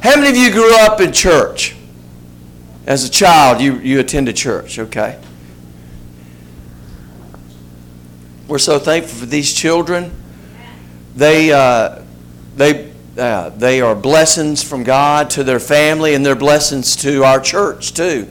[0.00, 1.74] How many of you grew up in church?
[2.86, 5.20] As a child, you, you attended church, okay?
[8.46, 10.12] We're so thankful for these children.
[11.16, 12.02] They, uh,
[12.56, 17.40] they, uh, they are blessings from God to their family, and they're blessings to our
[17.40, 18.28] church, too.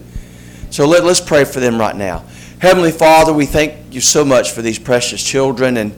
[0.69, 2.23] So let, let's pray for them right now.
[2.59, 5.93] Heavenly Father, we thank you so much for these precious children, and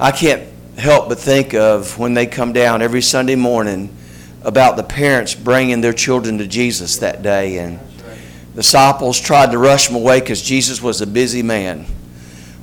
[0.00, 0.42] I can't
[0.76, 3.96] help but think of when they come down every Sunday morning
[4.44, 7.58] about the parents bringing their children to Jesus that day.
[7.58, 7.80] And
[8.54, 11.86] the disciples tried to rush them away because Jesus was a busy man.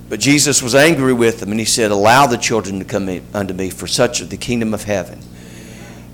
[0.07, 3.54] But Jesus was angry with them, and he said, Allow the children to come unto
[3.54, 5.20] me, for such is the kingdom of heaven.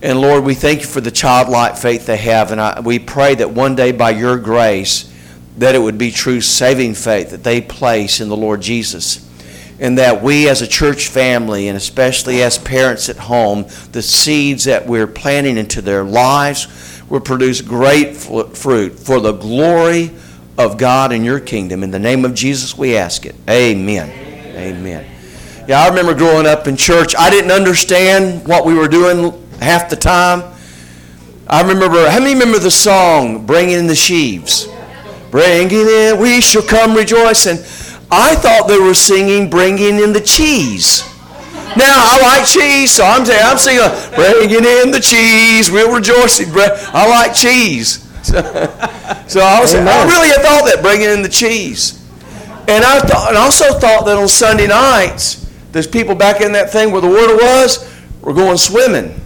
[0.03, 3.34] And Lord, we thank you for the childlike faith they have, and I, we pray
[3.34, 5.12] that one day by your grace,
[5.57, 9.27] that it would be true saving faith that they place in the Lord Jesus
[9.80, 14.63] and that we as a church family, and especially as parents at home, the seeds
[14.63, 20.12] that we're planting into their lives will produce great fruit for the glory
[20.57, 21.84] of God and your kingdom.
[21.84, 23.35] In the name of Jesus, we ask it.
[23.49, 24.10] Amen.
[24.55, 25.05] Amen.
[25.68, 27.13] Yeah, I remember growing up in church.
[27.18, 30.44] I didn't understand what we were doing half the time.
[31.48, 34.68] I remember, how many remember the song, Bringing in the Sheaves?
[35.29, 37.57] Bringing in, we shall come rejoicing.
[38.10, 41.04] I thought they were singing Bringing in the Cheese.
[41.76, 43.84] Now, I like cheese, so I'm saying, I'm singing,
[44.16, 46.40] Bringing in the Cheese, we'll rejoice.
[46.41, 48.04] I like cheese.
[48.28, 48.41] So,
[49.28, 52.05] so I, was, I really thought that, bringing in the cheese.
[52.68, 56.70] And I, thought, and also thought that on Sunday nights, there's people back in that
[56.70, 57.90] thing where the water was,
[58.22, 59.18] were going swimming.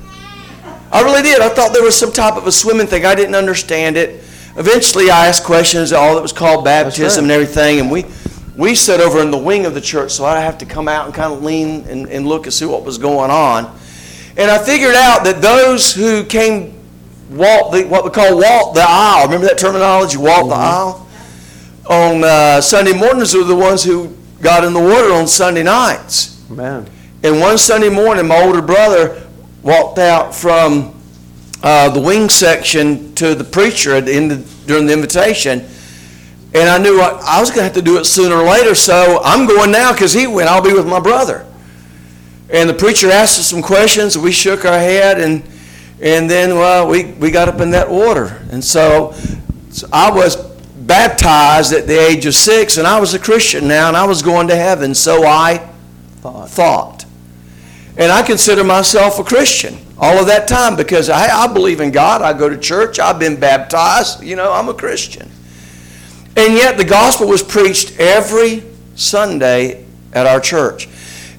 [0.91, 1.41] I really did.
[1.41, 3.03] I thought there was some type of a swimming thing.
[3.03, 4.23] I didn't understand it.
[4.55, 7.17] Eventually, I asked questions, all that was called baptism right.
[7.23, 8.03] and everything, and we
[8.55, 11.05] we sat over in the wing of the church, so I'd have to come out
[11.05, 13.77] and kind of lean and, and look and see what was going on.
[14.37, 16.77] And I figured out that those who came
[17.29, 20.49] walk the, what we call walk the aisle, remember that terminology, walk mm-hmm.
[20.49, 21.07] the aisle?
[21.89, 26.47] On uh, Sunday mornings were the ones who got in the water on Sunday nights.
[26.49, 26.87] Man.
[27.23, 29.27] And one Sunday morning, my older brother
[29.61, 30.99] walked out from
[31.63, 35.67] uh, the wing section to the preacher at the end of, during the invitation
[36.53, 38.75] and I knew I, I was going to have to do it sooner or later,
[38.75, 40.49] so I'm going now because he went.
[40.49, 41.45] I'll be with my brother.
[42.49, 44.17] And the preacher asked us some questions.
[44.17, 45.43] We shook our head, and
[46.01, 48.43] and then well, we, we got up in that water.
[48.51, 49.13] And so,
[49.69, 53.87] so I was baptized at the age of six, and I was a Christian now,
[53.87, 54.95] and I was going to heaven.
[54.95, 55.57] So I
[56.17, 56.49] thought.
[56.49, 57.05] thought.
[57.97, 61.91] And I consider myself a Christian all of that time because I, I believe in
[61.91, 62.21] God.
[62.21, 62.99] I go to church.
[62.99, 64.23] I've been baptized.
[64.23, 65.29] You know, I'm a Christian.
[66.35, 68.63] And yet the gospel was preached every
[68.95, 70.87] Sunday at our church.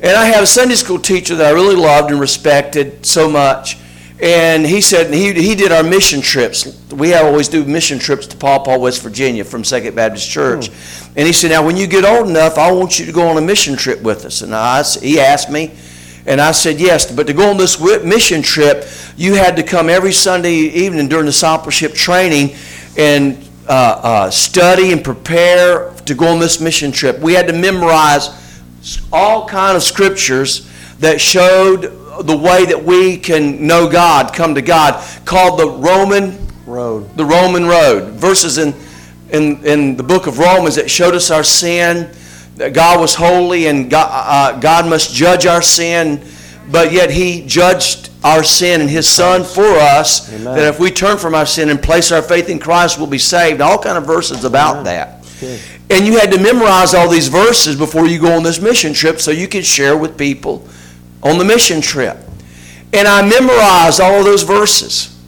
[0.02, 3.78] And I had a Sunday school teacher that I really loved and respected so much.
[4.20, 6.80] And he said he, he did our mission trips.
[6.92, 10.68] We always do mission trips to Paw Paw, West Virginia from Second Baptist Church.
[10.68, 11.12] Hmm.
[11.16, 13.36] And he said, Now, when you get old enough, I want you to go on
[13.36, 14.42] a mission trip with us.
[14.42, 15.72] And I, he asked me,
[16.24, 17.10] and I said yes.
[17.10, 18.86] But to go on this mission trip,
[19.16, 22.54] you had to come every Sunday evening during discipleship training
[22.96, 27.18] and uh, uh, study and prepare to go on this mission trip.
[27.18, 28.30] We had to memorize
[29.12, 30.68] all kind of scriptures
[30.98, 31.82] that showed
[32.24, 37.16] the way that we can know God, come to God, called the Roman road.
[37.16, 38.12] The Roman road.
[38.12, 38.74] Verses in
[39.32, 42.10] in, in the book of Romans that showed us our sin,
[42.56, 46.22] that God was holy and God, uh, God must judge our sin,
[46.70, 50.56] but yet He judged our sin and his son for us Amen.
[50.56, 53.18] that if we turn from our sin and place our faith in christ we'll be
[53.18, 53.60] saved.
[53.60, 54.84] All kind of verses about Amen.
[54.84, 55.18] that.
[55.90, 59.20] And you had to memorize all these verses before you go on this mission trip
[59.20, 60.66] so you could share with people
[61.22, 62.16] on the mission trip.
[62.92, 65.18] And i memorized all of those verses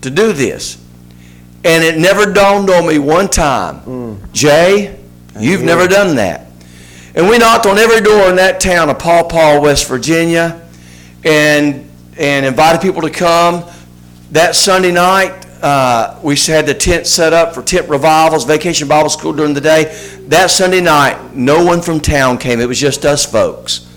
[0.00, 0.76] to do this.
[1.62, 4.32] And it never dawned on me one time mm.
[4.32, 4.98] jay
[5.38, 6.49] you've never done that
[7.14, 10.66] and we knocked on every door in that town of paw paw west virginia
[11.24, 11.90] and
[12.20, 13.64] and invited people to come.
[14.32, 19.08] That Sunday night, uh, we had the tent set up for tent revivals, vacation Bible
[19.08, 19.84] school during the day.
[20.28, 22.60] That Sunday night, no one from town came.
[22.60, 23.88] It was just us folks.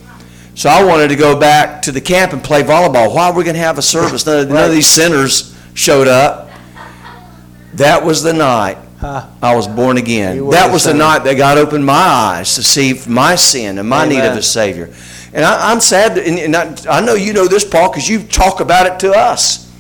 [0.56, 3.14] So I wanted to go back to the camp and play volleyball.
[3.14, 4.26] Why are we going to have a service?
[4.26, 6.50] None, none of these sinners showed up.
[7.74, 10.50] That was the night I was born again.
[10.50, 14.06] That was the night that God opened my eyes to see my sin and my
[14.06, 14.10] Amen.
[14.10, 14.94] need of a Savior.
[15.34, 18.22] And I, am sad, that, and, I, I, know you know this, Paul, because you
[18.24, 19.72] talk about it to us.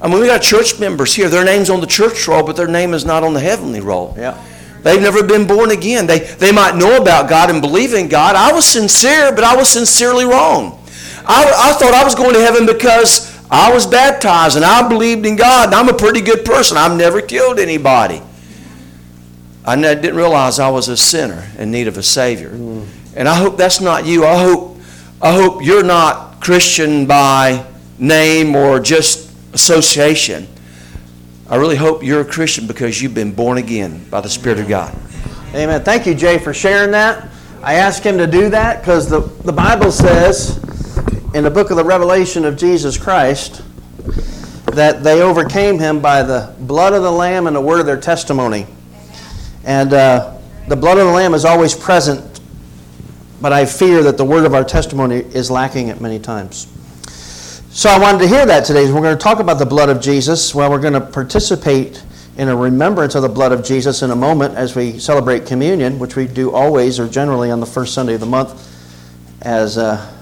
[0.00, 1.28] I mean, we got church members here.
[1.28, 4.14] Their name's on the church roll, but their name is not on the heavenly roll.
[4.16, 4.40] Yeah.
[4.82, 6.06] They've never been born again.
[6.06, 8.36] They, they might know about God and believe in God.
[8.36, 10.80] I was sincere, but I was sincerely wrong.
[11.26, 15.26] I, I thought I was going to heaven because I was baptized and I believed
[15.26, 16.76] in God and I'm a pretty good person.
[16.76, 18.22] I've never killed anybody.
[19.66, 22.50] I didn't realize I was a sinner in need of a Savior.
[22.50, 22.86] Mm.
[23.16, 24.24] And I hope that's not you.
[24.24, 24.78] I hope,
[25.20, 27.66] I hope you're not Christian by
[27.98, 30.46] name or just association.
[31.48, 34.68] I really hope you're a Christian because you've been born again by the Spirit of
[34.68, 34.94] God.
[35.54, 35.82] Amen.
[35.82, 37.28] Thank you, Jay, for sharing that.
[37.62, 40.58] I asked him to do that because the, the Bible says
[41.34, 43.62] in the book of the Revelation of Jesus Christ
[44.74, 48.00] that they overcame him by the blood of the Lamb and the word of their
[48.00, 48.66] testimony.
[49.66, 52.40] And uh, the blood of the Lamb is always present,
[53.40, 56.68] but I fear that the word of our testimony is lacking it many times.
[57.70, 58.90] So I wanted to hear that today.
[58.90, 60.54] We're going to talk about the blood of Jesus.
[60.54, 62.00] Well, we're going to participate
[62.38, 65.98] in a remembrance of the blood of Jesus in a moment as we celebrate communion,
[65.98, 68.72] which we do always or generally on the first Sunday of the month,
[69.42, 70.14] as uh,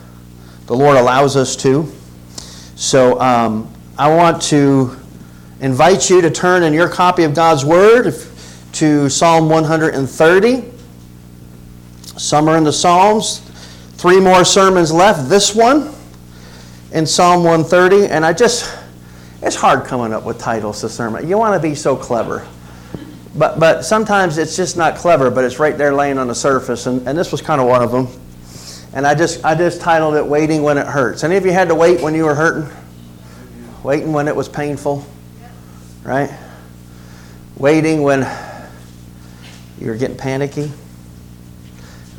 [0.66, 1.92] the Lord allows us to.
[2.76, 4.96] So um, I want to
[5.60, 8.14] invite you to turn in your copy of God's Word
[8.74, 10.72] to Psalm 130.
[12.16, 13.40] Some are in the Psalms.
[13.94, 15.28] Three more sermons left.
[15.28, 15.94] This one
[16.92, 18.76] in Psalm 130, and I just,
[19.42, 21.28] it's hard coming up with titles to sermon.
[21.28, 22.46] You want to be so clever.
[23.36, 26.86] But, but sometimes it's just not clever, but it's right there laying on the surface,
[26.86, 28.08] and, and this was kind of one of them.
[28.92, 31.24] And I just, I just titled it Waiting When It Hurts.
[31.24, 32.70] Any of you had to wait when you were hurting?
[33.82, 35.04] Waiting when it was painful?
[36.04, 36.32] Right?
[37.56, 38.22] Waiting when
[39.80, 40.70] you were getting panicky?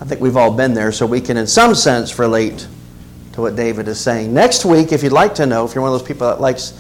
[0.02, 2.68] I think we've all been there, so we can, in some sense, relate
[3.34, 4.34] to what David is saying.
[4.34, 6.74] Next week, if you'd like to know, if you're one of those people that likes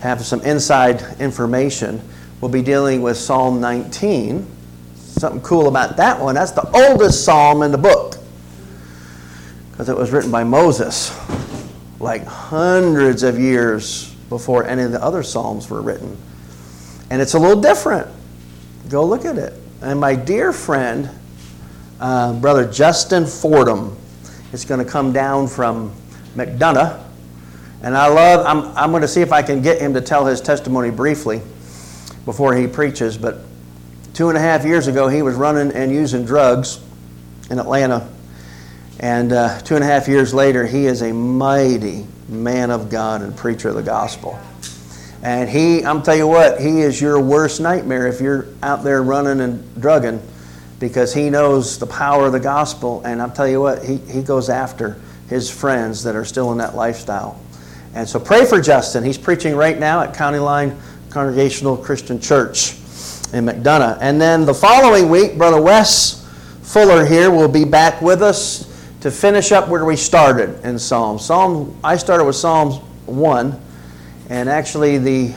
[0.00, 2.00] have some inside information,
[2.40, 4.46] we'll be dealing with Psalm 19.
[4.94, 6.34] Something cool about that one.
[6.34, 8.16] That's the oldest psalm in the book
[9.70, 11.12] because it was written by Moses,
[11.98, 16.16] like hundreds of years before any of the other psalms were written.
[17.10, 18.08] And it's a little different.
[18.88, 19.54] Go look at it.
[19.84, 21.10] And my dear friend,
[22.00, 23.94] uh, Brother Justin Fordham,
[24.54, 25.92] is going to come down from
[26.34, 27.04] McDonough.
[27.82, 30.24] And I love, I'm, I'm going to see if I can get him to tell
[30.24, 31.42] his testimony briefly
[32.24, 33.18] before he preaches.
[33.18, 33.40] But
[34.14, 36.80] two and a half years ago, he was running and using drugs
[37.50, 38.08] in Atlanta.
[39.00, 43.20] And uh, two and a half years later, he is a mighty man of God
[43.20, 44.40] and preacher of the gospel.
[45.24, 49.02] And he, I'm telling you what, he is your worst nightmare if you're out there
[49.02, 50.20] running and drugging
[50.78, 53.02] because he knows the power of the gospel.
[53.06, 55.00] And I'm telling you what, he, he goes after
[55.30, 57.40] his friends that are still in that lifestyle.
[57.94, 59.02] And so pray for Justin.
[59.02, 60.78] He's preaching right now at County Line
[61.08, 62.72] Congregational Christian Church
[63.32, 63.98] in McDonough.
[64.02, 66.20] And then the following week, Brother Wes
[66.62, 68.70] Fuller here will be back with us
[69.00, 71.24] to finish up where we started in Psalms.
[71.24, 73.63] Psalm I started with Psalms 1,
[74.28, 75.34] and actually the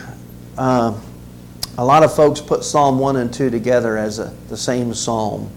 [0.58, 1.00] uh,
[1.78, 5.52] a lot of folks put Psalm 1 and 2 together as a, the same psalm.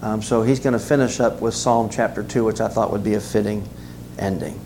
[0.00, 3.04] Um, so he's going to finish up with Psalm chapter 2, which I thought would
[3.04, 3.68] be a fitting
[4.18, 4.58] ending.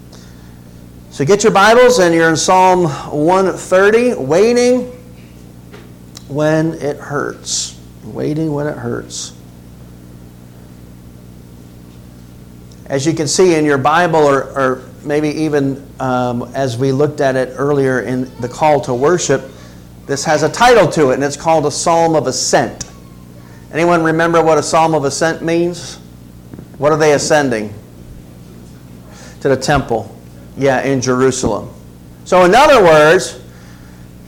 [1.10, 4.84] So get your Bibles, and you're in Psalm 130, waiting
[6.28, 7.80] when it hurts.
[8.04, 9.32] Waiting when it hurts.
[12.86, 17.20] As you can see in your Bible, or, or maybe even um, as we looked
[17.20, 19.50] at it earlier in the call to worship,
[20.06, 22.84] this has a title to it, and it's called a Psalm of Ascent.
[23.72, 25.96] Anyone remember what a Psalm of Ascent means?
[26.78, 27.72] What are they ascending?
[29.40, 30.14] To the temple.
[30.56, 31.70] Yeah, in Jerusalem.
[32.24, 33.40] So, in other words,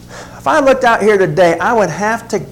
[0.09, 2.45] if I looked out here today, I would have to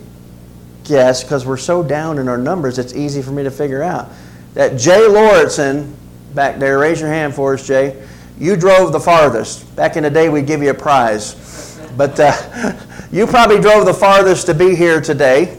[0.84, 4.10] guess, because we're so down in our numbers, it's easy for me to figure out,
[4.54, 5.94] that Jay Lauritsen,
[6.34, 8.06] back there, raise your hand for us, Jay,
[8.38, 9.74] you drove the farthest.
[9.76, 11.78] Back in the day, we'd give you a prize.
[11.96, 12.72] But uh,
[13.14, 15.56] You probably drove the farthest to be here today.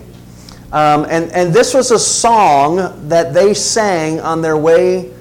[0.74, 5.13] Um, and, and this was a song that they sang on their way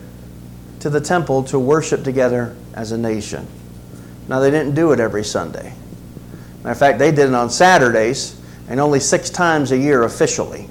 [0.80, 3.46] to the temple to worship together as a nation.
[4.26, 5.74] Now, they didn't do it every Sunday.
[6.64, 8.36] Matter of fact, they did it on Saturdays
[8.68, 10.68] and only six times a year officially.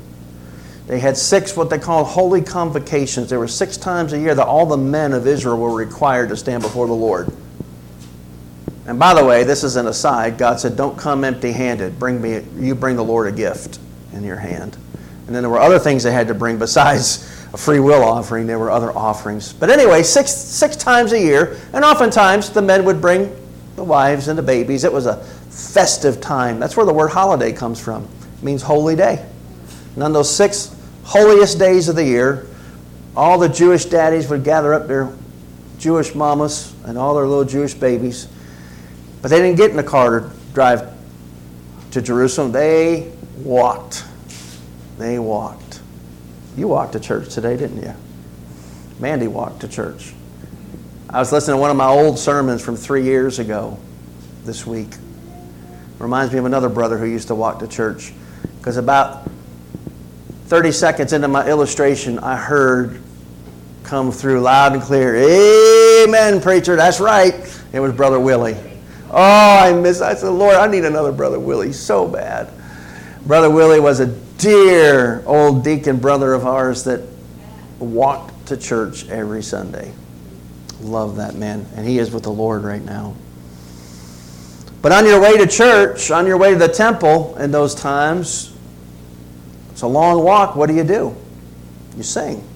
[0.87, 3.29] They had six what they called holy convocations.
[3.29, 6.37] There were six times a year that all the men of Israel were required to
[6.37, 7.31] stand before the Lord.
[8.85, 10.37] And by the way, this is an aside.
[10.37, 11.97] God said, "Don't come empty-handed.
[11.97, 12.41] Bring me.
[12.59, 13.79] You bring the Lord a gift
[14.11, 14.75] in your hand."
[15.25, 18.45] And then there were other things they had to bring besides a free will offering.
[18.45, 19.53] There were other offerings.
[19.53, 23.33] But anyway, six six times a year, and oftentimes the men would bring
[23.77, 24.83] the wives and the babies.
[24.83, 25.15] It was a
[25.49, 26.59] festive time.
[26.59, 28.03] That's where the word holiday comes from.
[28.37, 29.23] It means holy day.
[29.95, 32.47] And on those six holiest days of the year,
[33.15, 35.13] all the Jewish daddies would gather up their
[35.77, 38.27] Jewish mamas and all their little Jewish babies
[39.21, 40.91] But they didn't get in the car to drive
[41.91, 42.51] to Jerusalem.
[42.51, 44.05] They walked.
[44.97, 45.81] They walked.
[46.57, 47.93] You walked to church today, didn't you?
[49.00, 50.13] Mandy walked to church.
[51.09, 53.77] I was listening to one of my old sermons from three years ago
[54.45, 54.89] this week.
[56.00, 58.13] Reminds me of another brother who used to walk to church.
[58.57, 59.29] Because about
[60.53, 63.01] 30 seconds into my illustration, I heard
[63.83, 67.33] come through loud and clear, Amen, preacher, that's right.
[67.74, 68.55] It was Brother Willie.
[69.10, 72.53] Oh, I miss, I said, Lord, I need another Brother Willie so bad.
[73.25, 74.05] Brother Willie was a
[74.38, 77.01] dear old deacon brother of ours that
[77.79, 79.91] walked to church every Sunday.
[80.81, 81.65] Love that man.
[81.75, 83.15] And he is with the Lord right now.
[84.83, 88.52] But on your way to church, on your way to the temple in those times,
[89.74, 90.56] it's a long walk.
[90.56, 91.15] What do you do?
[91.98, 92.48] You sing.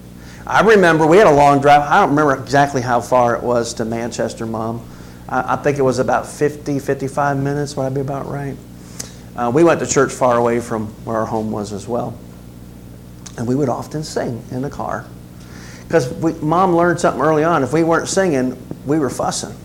[0.46, 1.82] I remember we had a long drive.
[1.82, 4.88] I don't remember exactly how far it was to Manchester, Mom.
[5.28, 7.76] I, I think it was about 50, 55 minutes.
[7.76, 8.56] Would I be about right?
[9.36, 12.16] Uh, we went to church far away from where our home was as well.
[13.36, 15.04] And we would often sing in the car.
[15.86, 17.62] Because mom learned something early on.
[17.64, 18.56] If we weren't singing,
[18.86, 19.56] we were fussing.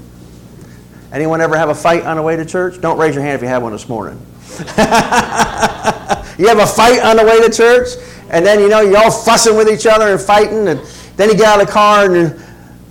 [1.11, 2.81] Anyone ever have a fight on the way to church?
[2.81, 4.19] Don't raise your hand if you had one this morning.
[6.37, 7.89] you have a fight on the way to church,
[8.29, 10.79] and then you know you're all fussing with each other and fighting, and
[11.17, 12.43] then you get out of the car and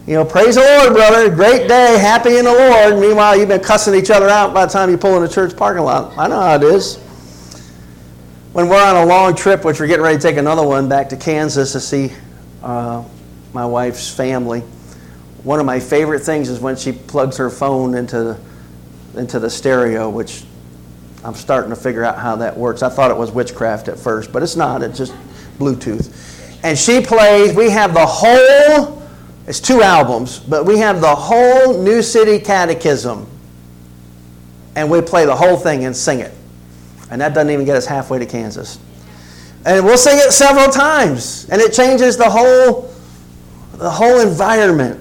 [0.07, 1.31] you know, praise the Lord, brother.
[1.33, 2.99] Great day, happy in the Lord.
[2.99, 5.57] Meanwhile, you've been cussing each other out by the time you pull in the church
[5.57, 6.19] parking lot.
[6.19, 6.97] I know how it is.
[8.53, 11.09] When we're on a long trip, which we're getting ready to take another one back
[11.11, 12.13] to Kansas to see
[12.65, 13.05] uh,
[13.53, 14.61] my wife's family,
[15.45, 19.49] one of my favorite things is when she plugs her phone into, the, into the
[19.49, 20.43] stereo, which
[21.25, 22.83] I'm starting to figure out how that works.
[22.83, 24.83] I thought it was witchcraft at first, but it's not.
[24.83, 25.15] It's just
[25.59, 26.11] Bluetooth.
[26.65, 29.03] And she plays, we have the whole,
[29.47, 33.27] it's two albums, but we have the whole New City Catechism.
[34.75, 36.33] And we play the whole thing and sing it.
[37.11, 38.79] And that doesn't even get us halfway to Kansas.
[39.65, 41.49] And we'll sing it several times.
[41.51, 42.93] And it changes the whole,
[43.75, 44.99] the whole environment.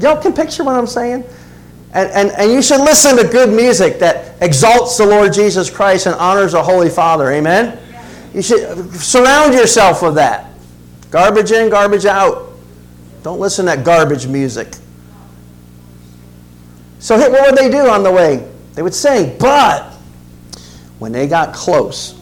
[0.00, 1.24] Y'all can picture what I'm saying?
[1.94, 6.06] And, and, and you should listen to good music that exalts the Lord Jesus Christ
[6.06, 7.30] and honors the Holy Father.
[7.30, 7.78] Amen?
[8.34, 10.50] You should surround yourself with that.
[11.10, 12.50] Garbage in, garbage out.
[13.22, 14.74] Don't listen to that garbage music.
[16.98, 18.50] So, what would they do on the way?
[18.72, 19.92] They would sing, but
[20.98, 22.18] when they got close,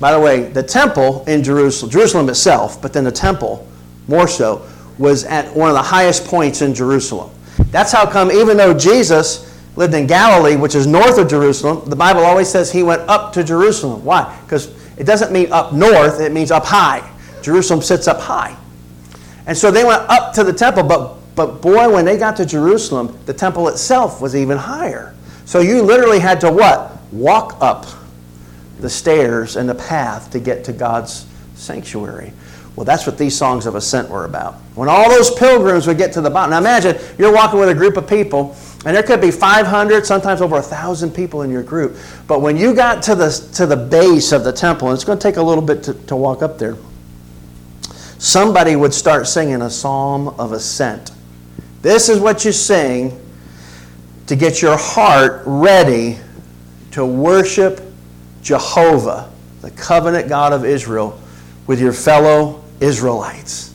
[0.00, 3.66] by the way, the temple in Jerusalem, Jerusalem itself, but then the temple
[4.08, 4.66] more so,
[4.98, 7.30] was at one of the highest points in Jerusalem.
[7.70, 11.96] That's how come, even though Jesus lived in Galilee, which is north of Jerusalem, the
[11.96, 14.04] Bible always says he went up to Jerusalem.
[14.04, 14.38] Why?
[14.44, 17.08] Because it doesn't mean up north, it means up high.
[17.42, 18.56] Jerusalem sits up high.
[19.46, 22.46] And so they went up to the temple, but, but boy, when they got to
[22.46, 25.14] Jerusalem, the temple itself was even higher.
[25.44, 26.92] So you literally had to what?
[27.12, 27.86] Walk up
[28.80, 32.32] the stairs and the path to get to God's sanctuary.
[32.76, 34.54] Well, that's what these songs of ascent were about.
[34.74, 36.50] When all those pilgrims would get to the bottom.
[36.50, 38.54] Now imagine you're walking with a group of people,
[38.84, 41.96] and there could be 500, sometimes over 1,000 people in your group.
[42.28, 45.18] But when you got to the, to the base of the temple, and it's going
[45.18, 46.76] to take a little bit to, to walk up there,
[48.18, 51.12] somebody would start singing a psalm of ascent.
[51.80, 53.18] This is what you sing
[54.26, 56.18] to get your heart ready
[56.90, 57.80] to worship
[58.42, 61.18] Jehovah, the covenant God of Israel,
[61.66, 63.74] with your fellow Israelites.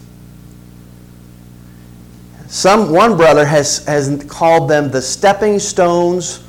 [2.47, 6.43] Some one brother has, has called them the stepping stones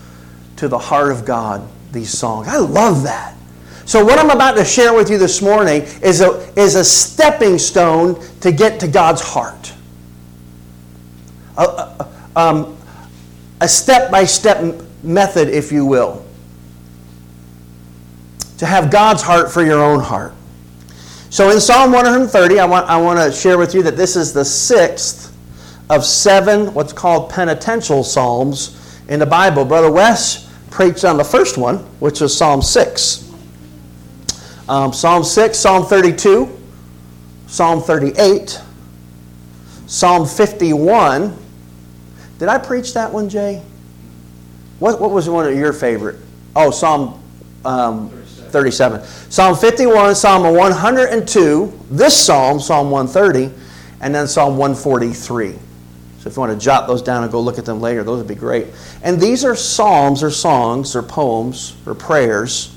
[0.57, 2.49] to the heart of God, these songs.
[2.49, 3.37] I love that.
[3.85, 7.59] So, what I'm about to share with you this morning is a, is a stepping
[7.59, 9.73] stone to get to God's heart.
[11.57, 12.77] A, a, um,
[13.61, 16.25] a step-by-step method, if you will,
[18.59, 20.35] to have God's heart for your own heart.
[21.33, 24.35] So in Psalm 130, I want, I want to share with you that this is
[24.35, 25.35] the sixth
[25.89, 29.65] of seven what's called penitential psalms in the Bible.
[29.65, 33.33] Brother Wes preached on the first one, which was Psalm 6.
[34.69, 36.55] Um, Psalm 6, Psalm 32,
[37.47, 38.61] Psalm 38,
[39.87, 41.35] Psalm 51.
[42.41, 43.63] Did I preach that one, Jay?
[44.81, 46.17] What, what was one of your favorite?
[46.55, 47.23] Oh, Psalm
[47.65, 48.22] um,
[48.53, 49.03] 37.
[49.31, 53.53] Psalm 51, Psalm 102, this psalm, Psalm 130,
[54.01, 55.53] and then Psalm 143.
[56.19, 58.19] So if you want to jot those down and go look at them later, those
[58.19, 58.69] would be great.
[59.03, 62.77] And these are psalms or songs or poems or prayers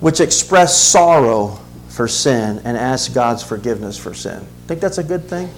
[0.00, 1.58] which express sorrow
[1.88, 4.46] for sin and ask God's forgiveness for sin.
[4.68, 5.50] Think that's a good thing?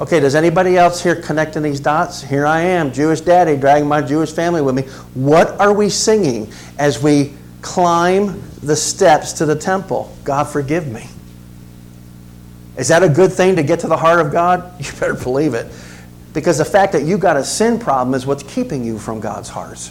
[0.00, 2.22] Okay, does anybody else here connecting these dots?
[2.22, 4.82] Here I am, Jewish daddy, dragging my Jewish family with me.
[5.14, 10.14] What are we singing as we climb the steps to the temple?
[10.24, 11.06] God, forgive me.
[12.76, 14.72] Is that a good thing to get to the heart of God?
[14.84, 15.70] You better believe it.
[16.32, 19.48] Because the fact that you got a sin problem is what's keeping you from God's
[19.48, 19.90] heart.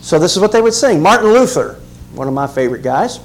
[0.00, 1.02] So this is what they would sing.
[1.02, 1.80] Martin Luther,
[2.14, 3.20] one of my favorite guys.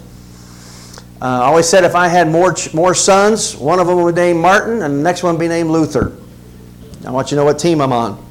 [1.22, 4.82] Uh, always said if I had more, more sons, one of them would name Martin
[4.84, 6.16] and the next one would be named Luther.
[7.06, 8.26] I want you to know what team I'm on.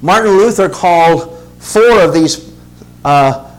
[0.00, 2.52] Martin Luther called four of these
[3.04, 3.51] uh,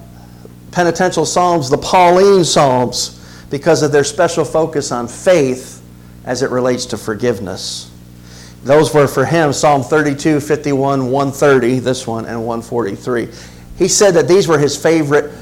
[0.73, 5.81] penitential psalms the Pauline Psalms because of their special focus on faith
[6.25, 7.91] as it relates to forgiveness.
[8.63, 13.27] Those were for him Psalm 32, 51, 130, this one, and 143.
[13.77, 15.33] He said that these were his favorite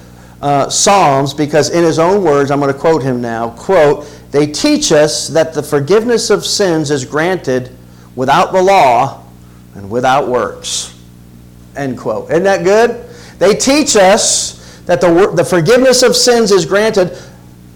[0.41, 4.47] uh, Psalms because, in his own words, I'm going to quote him now quote, they
[4.47, 7.75] teach us that the forgiveness of sins is granted
[8.15, 9.23] without the law
[9.75, 10.97] and without works.
[11.75, 12.29] End quote.
[12.31, 13.07] Isn't that good?
[13.37, 14.60] They teach us
[14.91, 17.17] that the, the forgiveness of sins is granted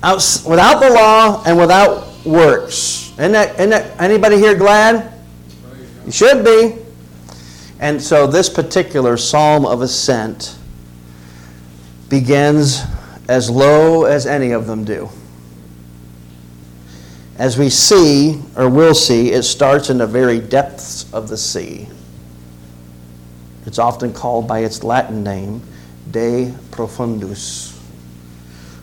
[0.03, 3.11] out, without the law and without works.
[3.11, 5.13] Isn't that, isn't that anybody here glad?
[6.05, 6.75] You should be.
[7.79, 10.57] And so this particular psalm of ascent
[12.09, 12.81] begins
[13.29, 15.07] as low as any of them do.
[17.37, 21.87] As we see, or will see, it starts in the very depths of the sea.
[23.65, 25.61] It's often called by its Latin name,
[26.11, 27.77] De Profundis,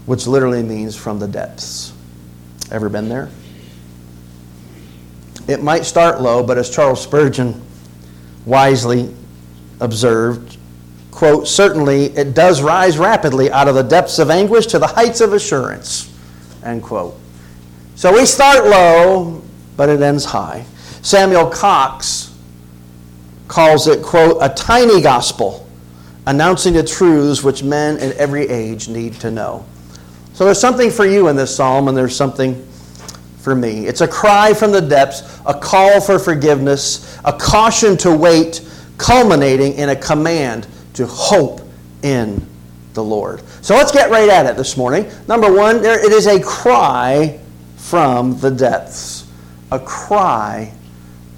[0.07, 1.93] which literally means from the depths.
[2.71, 3.31] Ever been there?
[5.49, 7.61] It might start low, but as Charles Spurgeon
[8.47, 9.15] wisely
[9.81, 10.57] observed,
[11.11, 15.21] quote, certainly it does rise rapidly out of the depths of anguish to the heights
[15.21, 16.13] of assurance,
[16.65, 17.15] end quote.
[17.95, 19.43] So we start low,
[19.77, 20.65] but it ends high.
[21.03, 22.35] Samuel Cox
[23.49, 25.62] calls it, quote, a tiny gospel
[26.27, 29.65] announcing the truths which men in every age need to know.
[30.35, 32.67] So there's something for you in this psalm, and there's something
[33.39, 33.87] for me.
[33.87, 38.67] It's a cry from the depths, a call for forgiveness, a caution to wait,
[38.99, 41.61] culminating in a command to hope
[42.03, 42.47] in
[42.95, 43.43] the Lord.
[43.63, 45.11] So let's get right at it this morning.
[45.27, 47.41] Number one, there, it is a cry
[47.77, 49.27] from the depths.
[49.71, 50.73] A cry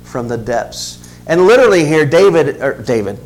[0.03, 1.01] from the depths.
[1.27, 3.19] And literally here, David, David,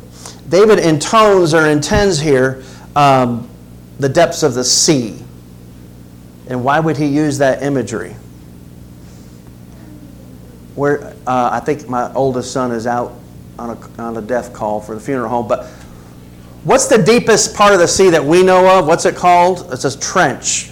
[0.49, 2.63] David intones or intends here
[2.95, 3.47] um,
[3.99, 5.17] the depths of the sea.
[6.47, 8.15] And why would he use that imagery?
[10.75, 13.13] Where uh, I think my oldest son is out
[13.57, 15.69] on a, on a death call for the funeral home, but
[16.63, 18.85] What's the deepest part of the sea that we know of?
[18.85, 19.69] What's it called?
[19.71, 20.71] It's a trench.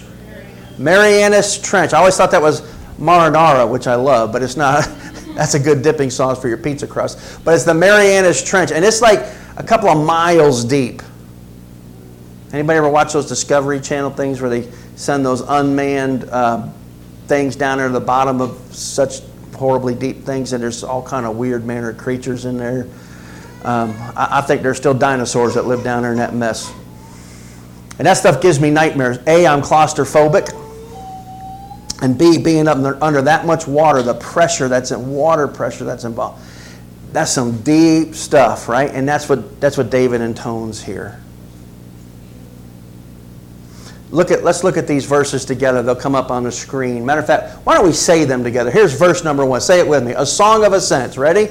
[0.76, 1.94] Marianas Trench.
[1.94, 2.60] I always thought that was
[3.00, 4.84] marinara, which I love, but it's not.
[5.34, 7.42] That's a good dipping sauce for your pizza crust.
[7.42, 9.20] But it's the Marianas Trench, and it's like
[9.58, 11.02] a couple of miles deep.
[12.52, 16.68] Anybody ever watch those Discovery Channel things where they send those unmanned uh,
[17.26, 19.20] things down there to the bottom of such
[19.54, 22.86] horribly deep things, and there's all kind of weird manner creatures in there?
[23.64, 26.72] Um, I, I think there's still dinosaurs that live down there in that mess.
[27.98, 29.18] And that stuff gives me nightmares.
[29.26, 30.54] A, I'm claustrophobic.
[32.00, 36.04] And B, being up under that much water, the pressure that's in water pressure that's
[36.04, 36.40] involved.
[37.12, 38.90] That's some deep stuff, right?
[38.90, 41.20] And that's what that's what David intones here.
[44.10, 45.82] Look at let's look at these verses together.
[45.82, 47.04] They'll come up on the screen.
[47.04, 48.70] Matter of fact, why don't we say them together?
[48.70, 49.60] Here's verse number one.
[49.60, 50.12] Say it with me.
[50.16, 51.16] A song of ascent.
[51.16, 51.48] Ready?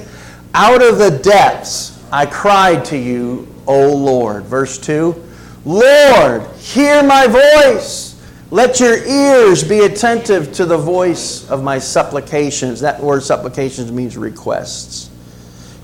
[0.54, 4.44] Out of the depths I cried to you, O Lord.
[4.44, 5.24] Verse 2
[5.64, 8.14] Lord, hear my voice.
[8.50, 12.80] Let your ears be attentive to the voice of my supplications.
[12.80, 15.07] That word supplications means requests.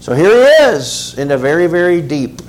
[0.05, 2.43] So here he is in the very, very deep,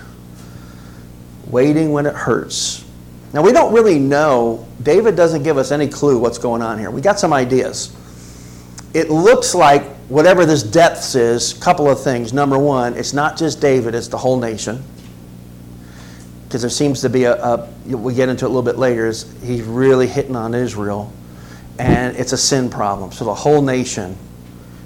[1.47, 2.83] waiting when it hurts.
[3.31, 4.67] Now, we don't really know.
[4.83, 6.91] David doesn't give us any clue what's going on here.
[6.91, 7.95] We got some ideas.
[8.93, 12.33] It looks like whatever this depths is, a couple of things.
[12.33, 14.83] Number one, it's not just David, it's the whole nation.
[16.43, 19.07] Because there seems to be a, a, we get into it a little bit later,
[19.07, 21.09] is he's really hitting on Israel.
[21.79, 23.13] And it's a sin problem.
[23.13, 24.17] So the whole nation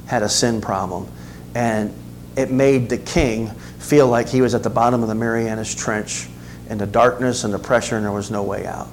[0.06, 1.12] had a sin problem.
[1.56, 1.96] And
[2.40, 3.50] it made the king
[3.80, 6.28] feel like he was at the bottom of the Marianas Trench
[6.70, 8.88] in the darkness and the pressure, and there was no way out.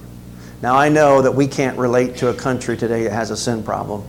[0.62, 3.62] Now, I know that we can't relate to a country today that has a sin
[3.62, 4.02] problem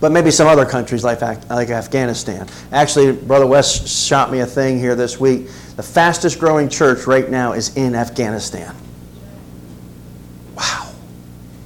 [0.00, 2.46] but maybe some other countries like, like Afghanistan.
[2.72, 5.48] Actually, Brother Wes shot me a thing here this week.
[5.76, 8.74] The fastest growing church right now is in Afghanistan.
[10.56, 10.92] Wow.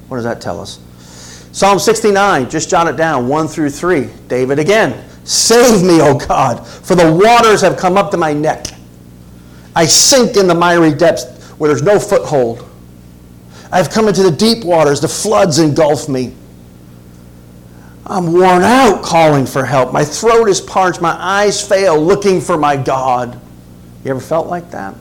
[0.09, 0.81] What does that tell us?
[1.53, 4.09] Psalm 69, just jot it down, 1 through 3.
[4.29, 8.67] David again, Save me, O God, for the waters have come up to my neck.
[9.75, 11.25] I sink in the miry depths
[11.59, 12.69] where there's no foothold.
[13.71, 16.35] I've come into the deep waters, the floods engulf me.
[18.05, 19.93] I'm worn out calling for help.
[19.93, 23.41] My throat is parched, my eyes fail looking for my God.
[24.05, 24.95] You ever felt like that?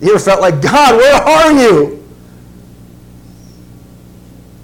[0.00, 2.08] You ever felt like, God, where are you?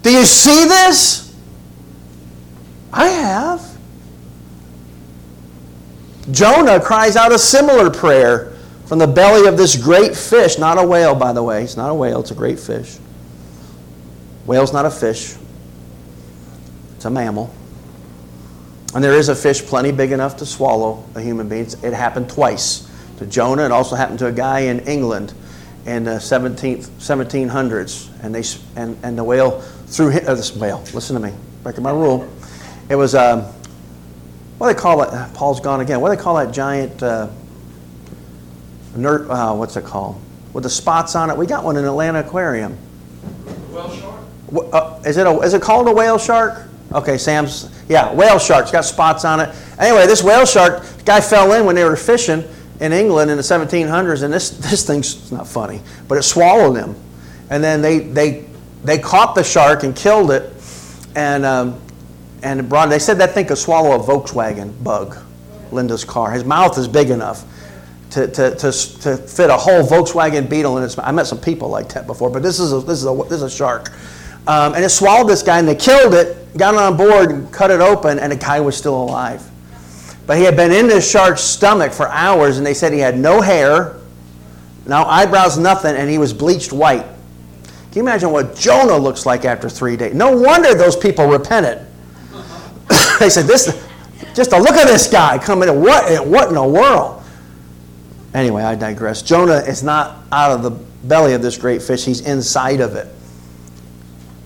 [0.01, 1.26] Do you see this?
[2.93, 3.77] I have.
[6.31, 8.53] Jonah cries out a similar prayer
[8.85, 11.63] from the belly of this great fish, not a whale, by the way.
[11.63, 12.97] It's not a whale, it's a great fish.
[14.45, 15.35] Whale's not a fish,
[16.95, 17.53] it's a mammal.
[18.95, 21.67] And there is a fish plenty big enough to swallow a human being.
[21.83, 23.65] It happened twice to Jonah.
[23.65, 25.33] It also happened to a guy in England
[25.85, 28.09] in the 17th, 1700s.
[28.23, 28.43] And, they,
[28.81, 32.29] and, and the whale threw him, uh, this whale, listen to me, breaking my rule.
[32.89, 33.41] It was, um,
[34.57, 35.33] what do they call it?
[35.33, 35.99] Paul's gone again.
[35.99, 37.27] What do they call that giant, uh,
[38.95, 40.21] nerd, uh, what's it called?
[40.53, 41.37] With the spots on it.
[41.37, 42.77] We got one in Atlanta Aquarium.
[43.71, 44.73] Whale shark?
[44.73, 46.67] Uh, is, it a, is it called a whale shark?
[46.93, 48.63] Okay, Sam's, yeah, whale shark.
[48.63, 49.53] It's got spots on it.
[49.77, 52.45] Anyway, this whale shark, guy fell in when they were fishing
[52.79, 56.95] in England in the 1700s, and this, this thing's not funny, but it swallowed him.
[57.49, 58.45] And then they, they,
[58.85, 60.53] they caught the shark and killed it,
[61.15, 61.81] and, um,
[62.43, 65.17] and brought, they said that thing could swallow a Volkswagen bug,
[65.71, 66.31] Linda's car.
[66.31, 67.45] His mouth is big enough
[68.11, 70.97] to, to, to, to fit a whole Volkswagen Beetle in its.
[70.99, 73.41] I met some people like that before, but this is a, this is a, this
[73.41, 73.91] is a shark.
[74.47, 77.51] Um, and it swallowed this guy, and they killed it, got it on board, and
[77.51, 79.45] cut it open, and the guy was still alive.
[80.25, 83.17] But he had been in this shark's stomach for hours, and they said he had
[83.17, 83.97] no hair,
[84.85, 87.05] no eyebrows, nothing, and he was bleached white.
[87.91, 90.13] Can you imagine what Jonah looks like after three days?
[90.13, 91.85] No wonder those people repented.
[93.19, 93.87] they said, "This,
[94.33, 95.81] just a look at this guy coming in.
[95.81, 97.23] What, what in the world?"
[98.33, 99.21] Anyway, I digress.
[99.21, 100.71] Jonah is not out of the
[101.07, 103.07] belly of this great fish; he's inside of it.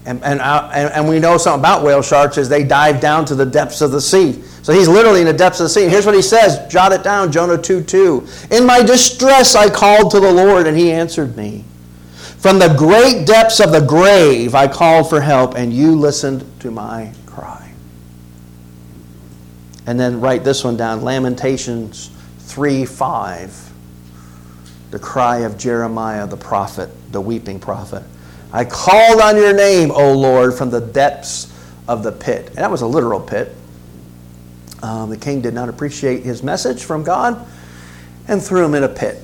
[0.05, 3.23] And, and, uh, and, and we know something about whale sharks is they dive down
[3.25, 4.41] to the depths of the sea.
[4.63, 5.87] So he's literally in the depths of the sea.
[5.87, 6.71] Here's what he says.
[6.71, 8.27] Jot it down, Jonah 2 2.
[8.51, 11.65] In my distress I called to the Lord, and he answered me.
[12.37, 16.71] From the great depths of the grave I called for help, and you listened to
[16.71, 17.70] my cry.
[19.87, 23.69] And then write this one down Lamentations 3 5.
[24.91, 28.03] The cry of Jeremiah the prophet, the weeping prophet.
[28.53, 31.51] I called on your name, O Lord, from the depths
[31.87, 32.47] of the pit.
[32.47, 33.55] And that was a literal pit.
[34.83, 37.47] Um, the king did not appreciate his message from God
[38.27, 39.23] and threw him in a pit.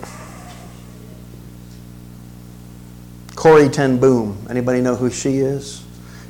[3.36, 4.46] Corrie Ten Boom.
[4.50, 5.84] Anybody know who she is?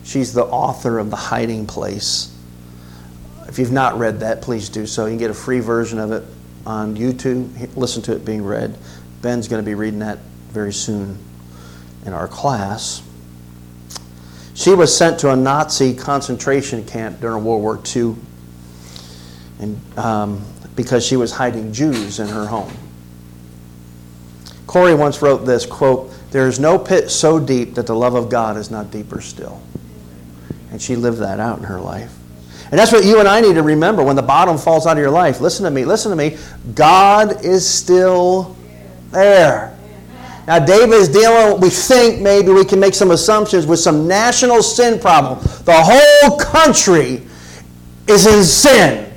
[0.03, 2.33] She's the author of The Hiding Place.
[3.57, 5.05] If you've not read that, please do so.
[5.05, 6.23] You can get a free version of it
[6.67, 7.75] on YouTube.
[7.75, 8.77] Listen to it being read.
[9.23, 10.19] Ben's going to be reading that
[10.51, 11.17] very soon
[12.05, 13.01] in our class.
[14.53, 18.15] She was sent to a Nazi concentration camp during World War II
[19.57, 22.71] and, um, because she was hiding Jews in her home.
[24.67, 28.29] Corrie once wrote this quote, There is no pit so deep that the love of
[28.29, 29.59] God is not deeper still.
[30.69, 32.13] And she lived that out in her life.
[32.69, 35.01] And that's what you and I need to remember when the bottom falls out of
[35.01, 35.39] your life.
[35.39, 36.37] Listen to me, listen to me.
[36.75, 38.55] God is still
[39.11, 39.77] there.
[40.47, 44.63] Now, David is dealing, we think maybe we can make some assumptions with some national
[44.63, 45.39] sin problem.
[45.65, 47.21] The whole country
[48.07, 49.13] is in sin.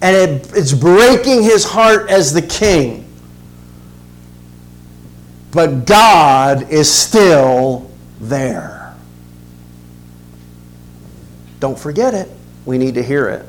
[0.00, 3.08] And it, it's breaking his heart as the king.
[5.52, 7.88] But God is still
[8.20, 8.71] there.
[11.62, 12.28] Don't forget it.
[12.66, 13.46] We need to hear it.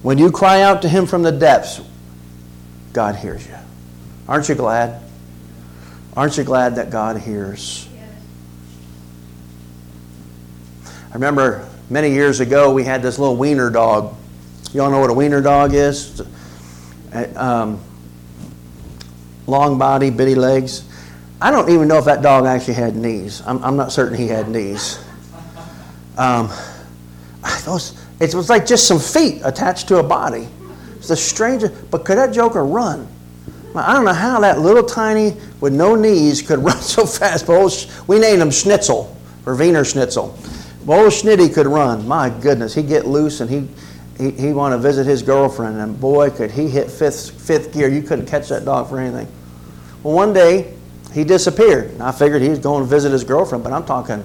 [0.00, 1.82] When you cry out to him from the depths,
[2.94, 3.54] God hears you.
[4.26, 5.02] Aren't you glad?
[6.16, 7.86] Aren't you glad that God hears?
[11.10, 14.16] I remember many years ago we had this little wiener dog.
[14.72, 16.22] You all know what a wiener dog is?
[17.36, 17.82] Um,
[19.46, 20.88] long body, bitty legs.
[21.38, 23.42] I don't even know if that dog actually had knees.
[23.44, 25.04] I'm, I'm not certain he had knees.
[26.18, 26.50] Um,
[27.64, 30.48] those, it was like just some feet attached to a body.
[30.96, 33.06] It's the strangest, but could that joker run?
[33.74, 37.46] I don't know how that little tiny with no knees could run so fast.
[37.46, 40.36] But old, we named him Schnitzel or Wiener Schnitzel.
[40.84, 42.06] But old Schnitty could run.
[42.08, 43.68] My goodness, he'd get loose and he
[44.18, 47.88] he he want to visit his girlfriend, and boy, could he hit fifth fifth gear.
[47.88, 49.28] You couldn't catch that dog for anything.
[50.02, 50.74] Well, one day
[51.12, 51.90] he disappeared.
[51.92, 54.24] And I figured he was going to visit his girlfriend, but I'm talking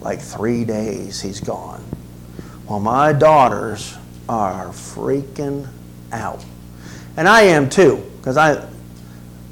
[0.00, 1.84] like three days he's gone.
[2.66, 3.96] Well, my daughters
[4.28, 5.66] are freaking
[6.12, 6.44] out.
[7.16, 8.66] And I am too, because I,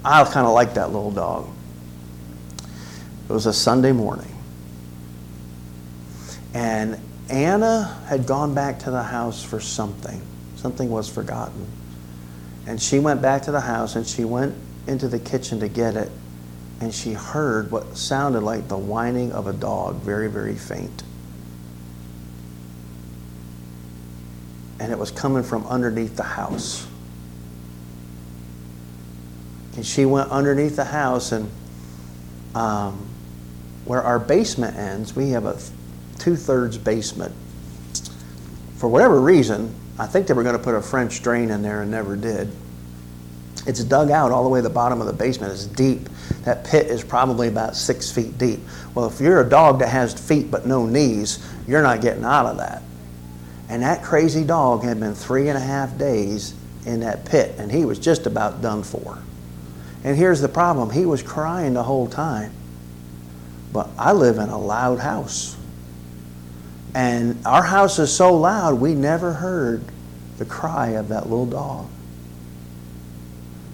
[0.05, 1.49] I kind of like that little dog.
[3.29, 4.35] It was a Sunday morning.
[6.55, 10.23] And Anna had gone back to the house for something.
[10.57, 11.67] Something was forgotten.
[12.67, 14.55] And she went back to the house and she went
[14.87, 16.11] into the kitchen to get it.
[16.81, 21.03] And she heard what sounded like the whining of a dog, very, very faint.
[24.79, 26.87] And it was coming from underneath the house.
[29.75, 31.51] And she went underneath the house, and
[32.55, 33.09] um,
[33.85, 35.59] where our basement ends, we have a
[36.19, 37.35] two thirds basement.
[38.77, 41.83] For whatever reason, I think they were going to put a French drain in there
[41.83, 42.53] and never did.
[43.67, 45.53] It's dug out all the way to the bottom of the basement.
[45.53, 46.09] It's deep.
[46.45, 48.61] That pit is probably about six feet deep.
[48.95, 52.47] Well, if you're a dog that has feet but no knees, you're not getting out
[52.47, 52.83] of that.
[53.69, 56.55] And that crazy dog had been three and a half days
[56.87, 59.19] in that pit, and he was just about done for.
[60.05, 62.53] And here's the problem he was crying the whole time.
[63.73, 65.57] But I live in a loud house.
[66.95, 69.83] And our house is so loud, we never heard
[70.39, 71.89] the cry of that little dog.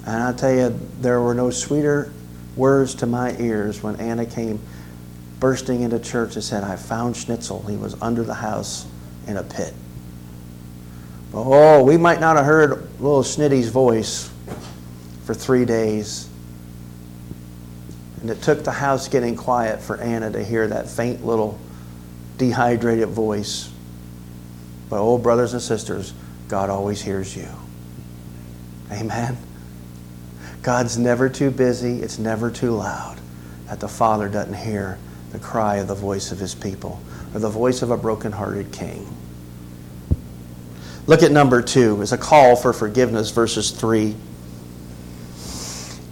[0.07, 2.13] And I tell you, there were no sweeter
[2.57, 4.61] words to my ears when Anna came
[5.41, 7.63] bursting into church and said, I found Schnitzel.
[7.63, 8.87] He was under the house
[9.27, 9.75] in a pit.
[11.33, 14.31] Oh, we might not have heard little Snitty's voice
[15.25, 16.29] for three days.
[18.21, 21.59] And it took the house getting quiet for Anna to hear that faint little
[22.39, 23.71] dehydrated voice.
[24.89, 26.13] But, oh, brothers and sisters,
[26.49, 27.49] God always hears you.
[28.93, 29.37] Amen.
[30.65, 33.21] God's never too busy, it's never too loud
[33.67, 34.99] that the Father doesn't hear
[35.31, 37.01] the cry of the voice of his people
[37.35, 39.07] or the voice of a broken-hearted king.
[41.07, 42.01] Look at number two.
[42.01, 44.17] It's a call for forgiveness, verses 3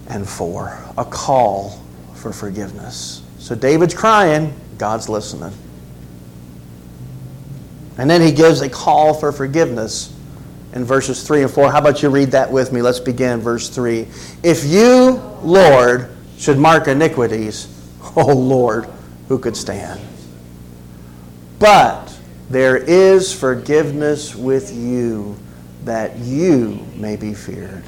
[0.08, 0.84] and 4.
[0.98, 1.82] A call
[2.14, 3.22] for forgiveness.
[3.38, 5.54] So David's crying, God's listening.
[7.96, 10.14] And then he gives a call for forgiveness
[10.72, 11.70] in verses 3 and 4.
[11.70, 12.82] How about you read that with me?
[12.82, 14.06] Let's begin verse 3.
[14.42, 17.68] If you, Lord, should mark iniquities,
[18.16, 18.88] oh Lord,
[19.28, 20.00] who could stand?
[21.58, 22.18] But
[22.50, 25.38] there is forgiveness with you
[25.84, 27.84] that you may be feared.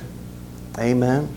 [0.78, 1.28] Amen.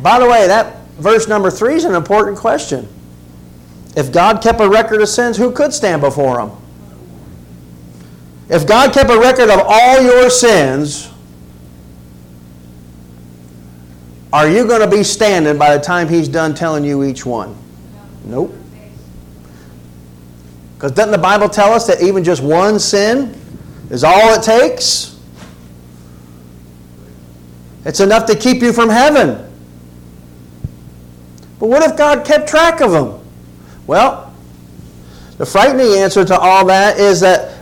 [0.00, 2.88] By the way, that verse number 3 is an important question.
[3.96, 6.50] If God kept a record of sins, who could stand before him?
[8.48, 11.10] If God kept a record of all your sins,
[14.32, 17.56] are you going to be standing by the time He's done telling you each one?
[18.24, 18.54] Nope.
[20.74, 23.34] Because doesn't the Bible tell us that even just one sin
[23.90, 25.18] is all it takes?
[27.84, 29.50] It's enough to keep you from heaven.
[31.58, 33.20] But what if God kept track of them?
[33.86, 34.34] Well,
[35.38, 37.53] the frightening answer to all that is that,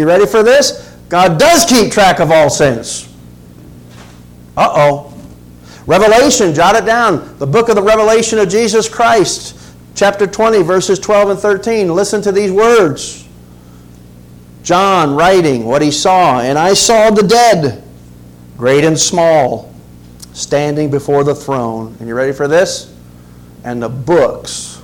[0.00, 0.96] you ready for this?
[1.08, 3.08] God does keep track of all sins.
[4.56, 5.14] Uh oh.
[5.86, 7.38] Revelation, jot it down.
[7.38, 9.56] The book of the Revelation of Jesus Christ,
[9.94, 11.94] chapter 20, verses 12 and 13.
[11.94, 13.26] Listen to these words.
[14.62, 17.82] John writing what he saw, and I saw the dead,
[18.56, 19.74] great and small,
[20.32, 21.96] standing before the throne.
[21.98, 22.94] And you ready for this?
[23.64, 24.80] And the books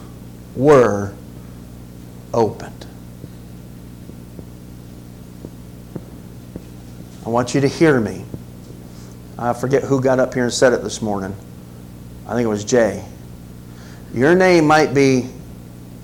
[0.57, 1.15] were
[2.35, 2.76] opened.
[7.27, 8.25] I want you to hear me.
[9.37, 11.35] I forget who got up here and said it this morning.
[12.25, 13.05] I think it was Jay.
[14.15, 15.29] Your name might be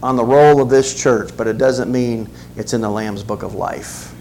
[0.03, 3.45] on the roll of this church, but it doesn't mean it's in the Lamb's Book
[3.45, 4.13] of Life.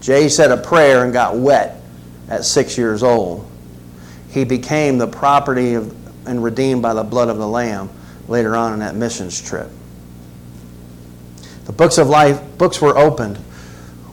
[0.00, 1.80] Jay said a prayer and got wet
[2.28, 3.48] at six years old.
[4.28, 5.94] He became the property of,
[6.26, 7.88] and redeemed by the blood of the Lamb
[8.26, 9.70] later on in that missions trip.
[11.66, 13.38] The books of life, books were opened,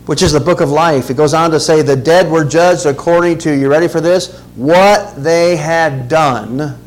[0.10, 1.12] which is the book of life.
[1.12, 4.39] It goes on to say the dead were judged according to, you ready for this?
[4.56, 6.80] What they had done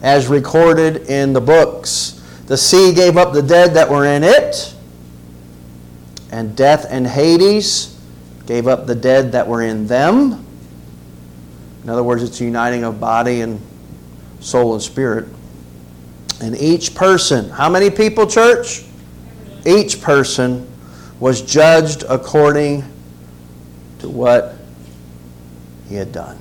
[0.00, 2.24] as recorded in the books.
[2.46, 4.74] The sea gave up the dead that were in it,
[6.30, 8.00] and death and Hades
[8.46, 10.42] gave up the dead that were in them.
[11.82, 13.60] In other words, it's uniting of body and
[14.40, 15.28] soul and spirit.
[16.40, 18.84] And each person, how many people, church?
[19.66, 20.71] Each person
[21.22, 22.82] was judged according
[24.00, 24.56] to what
[25.88, 26.36] he had done.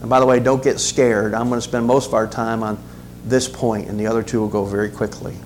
[0.00, 1.32] And by the way, don't get scared.
[1.32, 2.76] I'm going to spend most of our time on
[3.24, 5.36] this point, and the other two will go very quickly.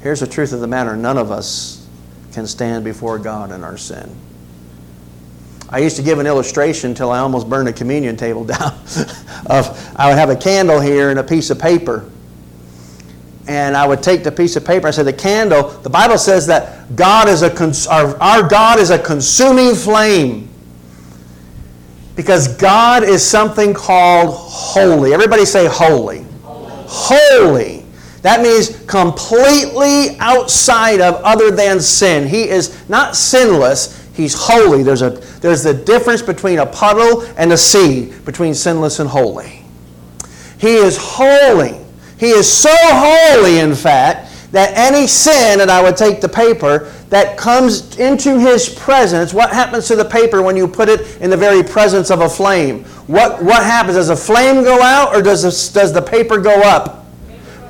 [0.00, 1.86] Here's the truth of the matter none of us
[2.32, 4.12] can stand before God in our sin.
[5.68, 8.72] I used to give an illustration until I almost burned a communion table down.
[9.46, 12.10] of I would have a candle here and a piece of paper.
[13.48, 14.86] And I would take the piece of paper.
[14.86, 15.68] I said, the candle.
[15.68, 20.48] The Bible says that God is a cons- our, our God is a consuming flame
[22.14, 25.12] because God is something called holy.
[25.12, 26.24] Everybody say holy.
[26.42, 26.84] Holy.
[26.86, 27.82] holy.
[28.22, 32.28] That means completely outside of other than sin.
[32.28, 34.84] He is not sinless, he's holy.
[34.84, 39.64] There's a there's the difference between a puddle and a sea, between sinless and holy.
[40.58, 41.81] He is holy.
[42.22, 46.92] He is so holy, in fact, that any sin, and I would take the paper,
[47.08, 51.30] that comes into his presence, what happens to the paper when you put it in
[51.30, 52.84] the very presence of a flame?
[53.08, 53.96] What, what happens?
[53.96, 57.04] Does a flame go out or does, the, does the paper go up?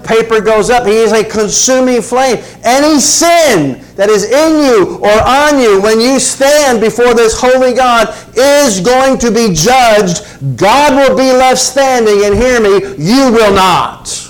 [0.04, 0.86] Paper goes up.
[0.86, 2.44] He is a consuming flame.
[2.62, 7.72] Any sin that is in you or on you when you stand before this holy
[7.72, 10.26] God is going to be judged.
[10.58, 14.28] God will be left standing, and hear me, you will not.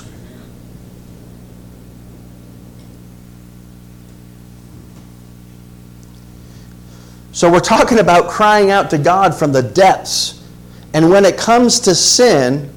[7.32, 10.46] So we're talking about crying out to God from the depths.
[10.92, 12.70] And when it comes to sin,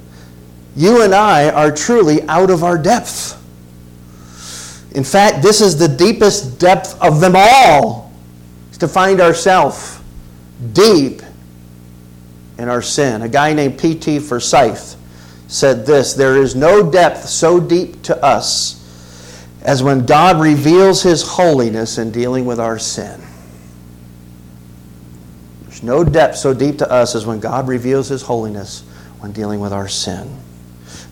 [0.78, 3.42] you and I are truly out of our depth.
[4.96, 8.14] In fact, this is the deepest depth of them all,
[8.80, 10.00] to find ourselves
[10.74, 11.22] deep
[12.58, 13.22] in our sin.
[13.22, 14.20] A guy named P.T.
[14.20, 14.96] Forsyth
[15.48, 18.82] said this There is no depth so deep to us
[19.64, 23.25] as when God reveals his holiness in dealing with our sin.
[25.76, 28.84] There's no depth so deep to us as when God reveals His holiness
[29.20, 30.34] when dealing with our sin.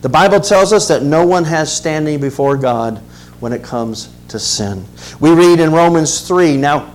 [0.00, 2.96] The Bible tells us that no one has standing before God
[3.40, 4.86] when it comes to sin.
[5.20, 6.94] We read in Romans 3, now,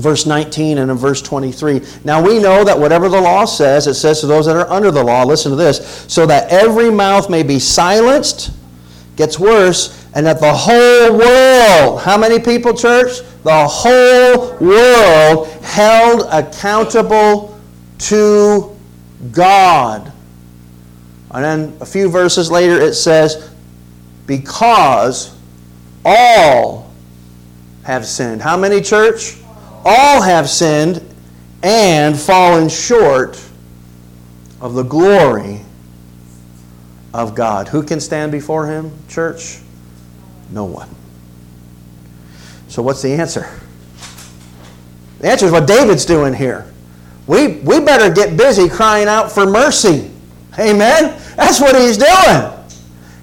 [0.00, 1.82] verse 19 and in verse 23.
[2.02, 4.90] Now we know that whatever the law says, it says to those that are under
[4.90, 8.50] the law, listen to this, so that every mouth may be silenced,
[9.14, 13.20] gets worse, and that the whole world, how many people, church?
[13.44, 17.58] The whole world held accountable
[17.98, 18.76] to
[19.30, 20.12] God.
[21.30, 23.50] And then a few verses later it says,
[24.26, 25.34] because
[26.04, 26.92] all
[27.84, 28.42] have sinned.
[28.42, 29.38] How many, church?
[29.84, 31.02] All have sinned
[31.62, 33.42] and fallen short
[34.60, 35.62] of the glory
[37.14, 37.68] of God.
[37.68, 39.61] Who can stand before Him, church?
[40.52, 40.88] No one.
[42.68, 43.48] So, what's the answer?
[45.20, 46.72] The answer is what David's doing here.
[47.26, 50.10] We, we better get busy crying out for mercy.
[50.58, 51.20] Amen?
[51.36, 52.52] That's what he's doing.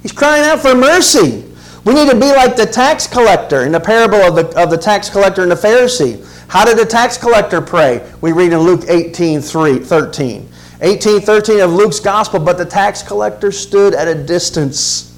[0.01, 1.45] He's crying out for mercy.
[1.85, 4.77] We need to be like the tax collector in the parable of the, of the
[4.77, 6.25] tax collector and the Pharisee.
[6.47, 8.07] How did the tax collector pray?
[8.21, 10.49] We read in Luke 18 3, 13.
[10.81, 15.08] 18 13 of Luke's gospel, but the tax collector stood at a distance.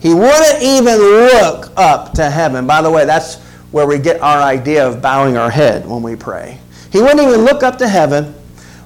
[0.00, 2.66] He wouldn't even look up to heaven.
[2.66, 6.16] By the way, that's where we get our idea of bowing our head when we
[6.16, 6.58] pray.
[6.92, 8.34] He wouldn't even look up to heaven,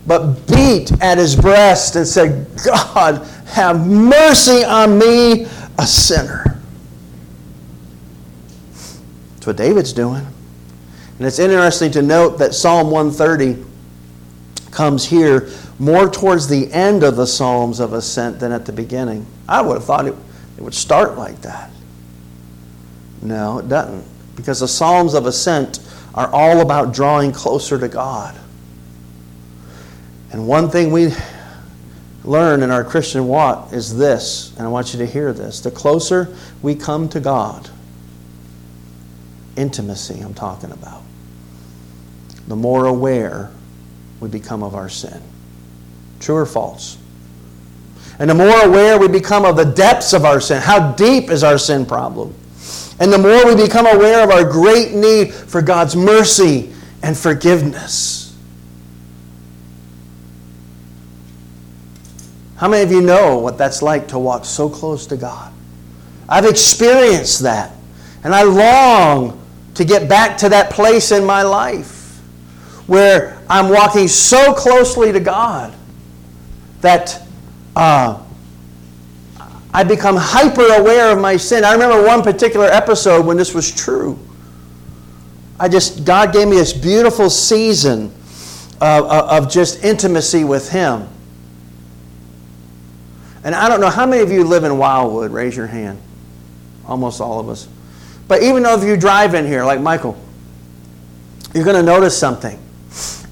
[0.06, 5.46] but beat at his breast and said, God, have mercy on me,
[5.78, 6.60] a sinner.
[9.34, 10.26] That's what David's doing.
[11.18, 13.64] And it's interesting to note that Psalm 130
[14.70, 19.26] comes here more towards the end of the Psalms of Ascent than at the beginning.
[19.48, 20.14] I would have thought it,
[20.62, 21.72] it would start like that.
[23.20, 24.04] No, it doesn't
[24.36, 25.80] because the Psalms of Ascent
[26.14, 28.38] are all about drawing closer to God.
[30.30, 31.12] And one thing we
[32.22, 35.58] learn in our Christian walk is this, and I want you to hear this.
[35.58, 37.68] The closer we come to God,
[39.56, 41.02] intimacy I'm talking about,
[42.46, 43.50] the more aware
[44.20, 45.20] we become of our sin.
[46.20, 46.98] True or false?
[48.18, 51.42] And the more aware we become of the depths of our sin, how deep is
[51.42, 52.34] our sin problem?
[53.00, 58.36] And the more we become aware of our great need for God's mercy and forgiveness.
[62.56, 65.52] How many of you know what that's like to walk so close to God?
[66.28, 67.72] I've experienced that.
[68.22, 69.42] And I long
[69.74, 72.20] to get back to that place in my life
[72.86, 75.74] where I'm walking so closely to God
[76.82, 77.22] that
[77.76, 78.22] uh,
[79.74, 81.64] I become hyper aware of my sin.
[81.64, 84.18] I remember one particular episode when this was true.
[85.58, 88.12] I just, God gave me this beautiful season
[88.80, 91.08] of, of just intimacy with Him.
[93.44, 95.30] And I don't know how many of you live in Wildwood.
[95.30, 96.00] Raise your hand.
[96.86, 97.68] Almost all of us.
[98.28, 100.18] But even though if you drive in here, like Michael,
[101.54, 102.58] you're going to notice something.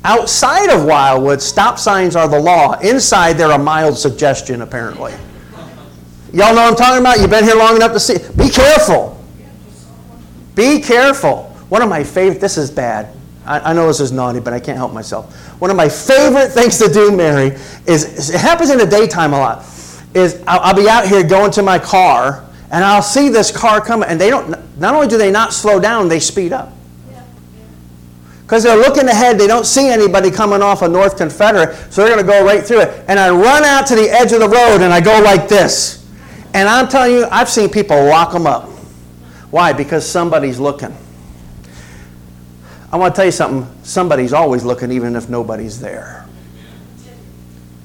[0.05, 2.73] Outside of Wildwood, stop signs are the law.
[2.81, 5.13] Inside, they're a mild suggestion, apparently.
[6.33, 7.21] Y'all know what I'm talking about?
[7.21, 8.17] You've been here long enough to see.
[8.37, 9.23] Be careful.
[10.55, 11.45] Be careful.
[11.69, 13.15] One of my favorite, this is bad.
[13.45, 15.35] I, I know this is naughty, but I can't help myself.
[15.61, 19.39] One of my favorite things to do, Mary, is it happens in the daytime a
[19.39, 19.65] lot.
[20.15, 23.81] Is I'll, I'll be out here going to my car, and I'll see this car
[23.81, 24.57] coming, and they don't.
[24.79, 26.73] Not only do they not slow down, they speed up
[28.51, 29.39] because they're looking ahead.
[29.39, 32.67] They don't see anybody coming off a North Confederate, so they're going to go right
[32.67, 33.05] through it.
[33.07, 36.05] And I run out to the edge of the road and I go like this.
[36.53, 38.69] And I'm telling you, I've seen people lock them up.
[39.53, 39.73] Why?
[39.73, 40.93] Because somebody's looking.
[42.91, 43.73] I want to tell you something.
[43.85, 46.27] Somebody's always looking, even if nobody's there.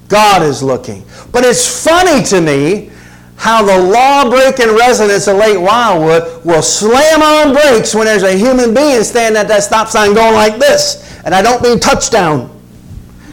[0.08, 1.06] God is looking.
[1.32, 2.90] But it's funny to me
[3.38, 8.74] how the law-breaking residents of Lake Wildwood will slam on brakes when there's a human
[8.74, 11.20] being standing at that stop sign going like this.
[11.26, 12.52] And I don't mean touchdown.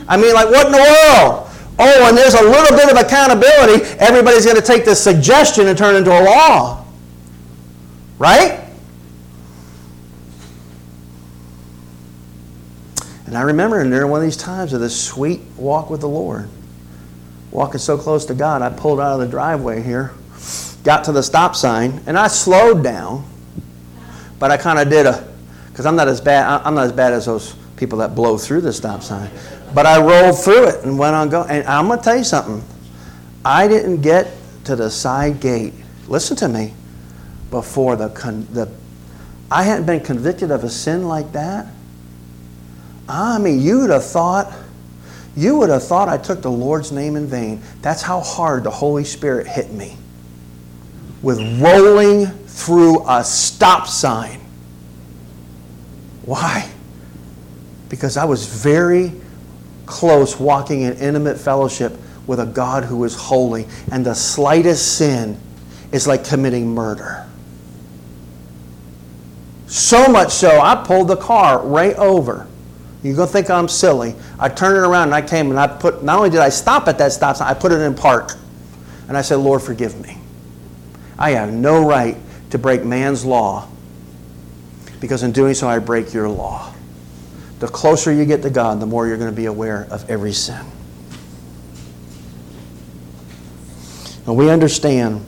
[0.08, 1.48] I mean like what in the world?
[1.78, 3.84] Oh, and there's a little bit of accountability.
[3.98, 6.84] Everybody's going to take this suggestion and turn it into a law.
[8.18, 8.60] Right?
[13.26, 16.50] And I remember during one of these times of this sweet walk with the Lord
[17.52, 20.12] walking so close to God, I pulled out of the driveway here,
[20.82, 23.24] got to the stop sign, and I slowed down.
[24.38, 25.32] But I kind of did a,
[25.68, 26.62] because I'm not as bad.
[26.64, 29.30] I'm not as bad as those people that blow through the stop sign.
[29.74, 31.48] But I rolled through it and went on going.
[31.48, 32.62] And I'm to tell you something.
[33.44, 34.32] I didn't get
[34.64, 35.74] to the side gate.
[36.08, 36.74] Listen to me.
[37.50, 38.72] Before the, con- the
[39.50, 41.66] I hadn't been convicted of a sin like that.
[43.08, 44.52] I mean, you'd have thought
[45.36, 47.62] you would have thought I took the Lord's name in vain.
[47.80, 49.96] That's how hard the Holy Spirit hit me
[51.22, 54.40] with rolling through a stop sign.
[56.24, 56.70] Why?
[57.88, 59.12] Because I was very
[59.86, 65.38] close walking in intimate fellowship with a God who is holy, and the slightest sin
[65.92, 67.26] is like committing murder.
[69.66, 72.46] So much so, I pulled the car right over
[73.02, 74.14] you're going to think I'm silly.
[74.38, 76.86] I turned it around and I came and I put, not only did I stop
[76.86, 78.32] at that stop sign, I put it in park.
[79.08, 80.18] And I said, Lord, forgive me.
[81.18, 82.16] I have no right
[82.50, 83.68] to break man's law
[85.00, 86.72] because in doing so, I break your law.
[87.58, 90.32] The closer you get to God, the more you're going to be aware of every
[90.32, 90.64] sin.
[94.26, 95.24] And we understand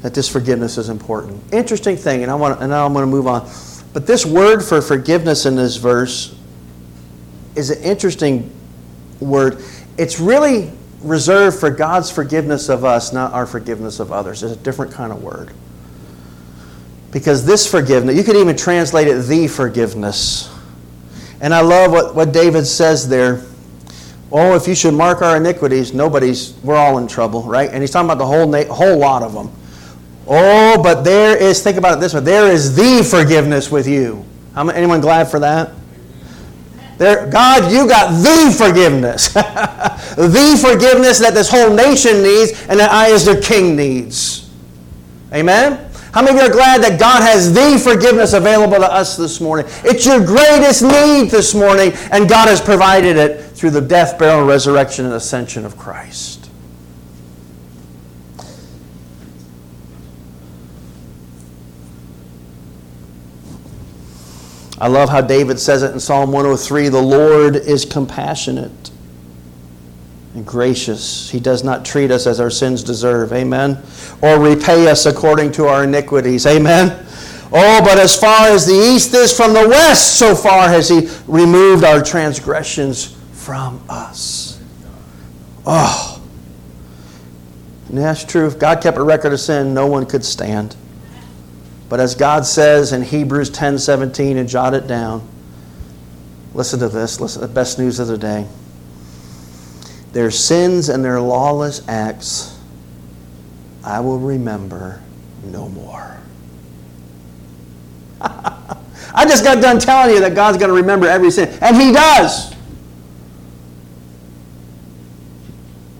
[0.00, 1.42] that this forgiveness is important.
[1.52, 3.46] Interesting thing, and I want, and now I'm going to move on.
[3.94, 6.34] But this word for forgiveness in this verse
[7.54, 8.50] is an interesting
[9.20, 9.62] word.
[9.96, 14.42] It's really reserved for God's forgiveness of us, not our forgiveness of others.
[14.42, 15.52] It's a different kind of word.
[17.12, 20.52] Because this forgiveness, you could even translate it the forgiveness.
[21.40, 23.44] And I love what, what David says there.
[24.32, 27.70] Oh, if you should mark our iniquities, nobody's, we're all in trouble, right?
[27.70, 29.52] And he's talking about the whole, whole lot of them.
[30.26, 34.24] Oh, but there is, think about it this way there is the forgiveness with you.
[34.56, 35.70] Anyone glad for that?
[36.96, 39.28] There, God, you got the forgiveness.
[39.32, 44.48] the forgiveness that this whole nation needs and that I, as their king, needs.
[45.32, 45.90] Amen?
[46.12, 49.40] How many of you are glad that God has the forgiveness available to us this
[49.40, 49.66] morning?
[49.82, 54.46] It's your greatest need this morning, and God has provided it through the death, burial,
[54.46, 56.43] resurrection, and ascension of Christ.
[64.84, 68.90] I love how David says it in Psalm 103 the Lord is compassionate
[70.34, 71.30] and gracious.
[71.30, 73.32] He does not treat us as our sins deserve.
[73.32, 73.82] Amen.
[74.20, 76.44] Or repay us according to our iniquities.
[76.44, 77.02] Amen.
[77.50, 81.08] Oh, but as far as the east is from the west, so far has He
[81.26, 84.60] removed our transgressions from us.
[85.64, 86.22] Oh.
[87.88, 88.46] And that's true.
[88.46, 90.76] If God kept a record of sin, no one could stand.
[91.94, 95.24] But as God says in Hebrews 10 17, and jot it down,
[96.52, 98.48] listen to this, listen the best news of the day.
[100.10, 102.58] Their sins and their lawless acts
[103.84, 105.00] I will remember
[105.44, 106.18] no more.
[108.20, 111.92] I just got done telling you that God's going to remember every sin, and He
[111.92, 112.56] does.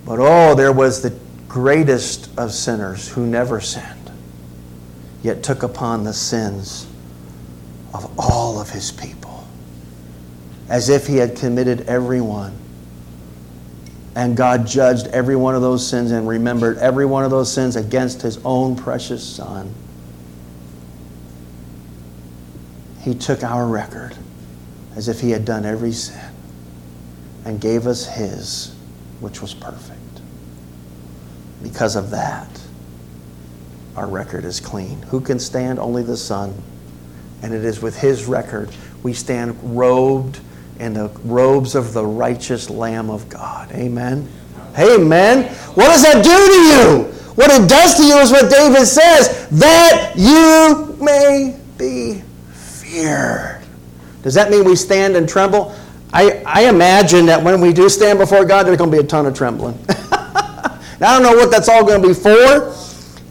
[0.05, 1.17] But oh, there was the
[1.47, 4.04] greatest of sinners who never sinned
[5.25, 6.87] yet took upon the sins
[7.95, 9.33] of all of his people.
[10.69, 12.57] as if he had committed every one.
[14.17, 17.77] And God judged every one of those sins and remembered every one of those sins
[17.77, 19.75] against his own precious Son.
[23.03, 24.17] He took our record
[24.97, 26.33] as if he had done every sin
[27.45, 28.75] and gave us his,
[29.21, 30.01] which was perfect.
[31.63, 32.49] Because of that,
[33.97, 35.03] our record is clean.
[35.03, 35.79] Who can stand?
[35.79, 36.55] Only the Son.
[37.43, 38.71] And it is with his record
[39.05, 40.41] we stand robed
[40.81, 43.71] in the robes of the righteous Lamb of God.
[43.73, 44.29] Amen.
[44.79, 45.55] Amen.
[45.75, 47.13] What does that do to you?
[47.35, 52.23] What it does to you is what David says that you may be
[52.53, 53.63] feared.
[54.23, 55.77] Does that mean we stand and tremble?
[56.13, 59.07] I, I imagine that when we do stand before God, there's going to be a
[59.07, 59.79] ton of trembling.
[59.89, 62.73] I don't know what that's all going to be for.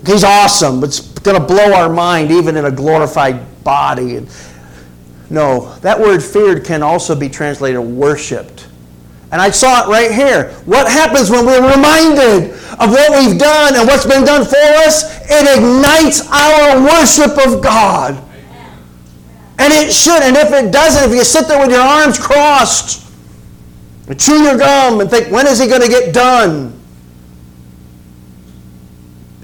[0.05, 4.17] He's awesome, but it's going to blow our mind even in a glorified body.
[4.17, 4.29] And
[5.29, 8.67] no, that word feared can also be translated worshiped.
[9.31, 10.51] And I saw it right here.
[10.65, 15.21] What happens when we're reminded of what we've done and what's been done for us?
[15.23, 18.21] It ignites our worship of God.
[19.57, 20.21] And it should.
[20.21, 23.09] And if it doesn't, if you sit there with your arms crossed
[24.07, 26.79] and chew your gum and think, when is he going to get done?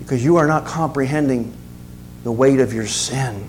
[0.09, 1.55] Because you are not comprehending
[2.23, 3.47] the weight of your sin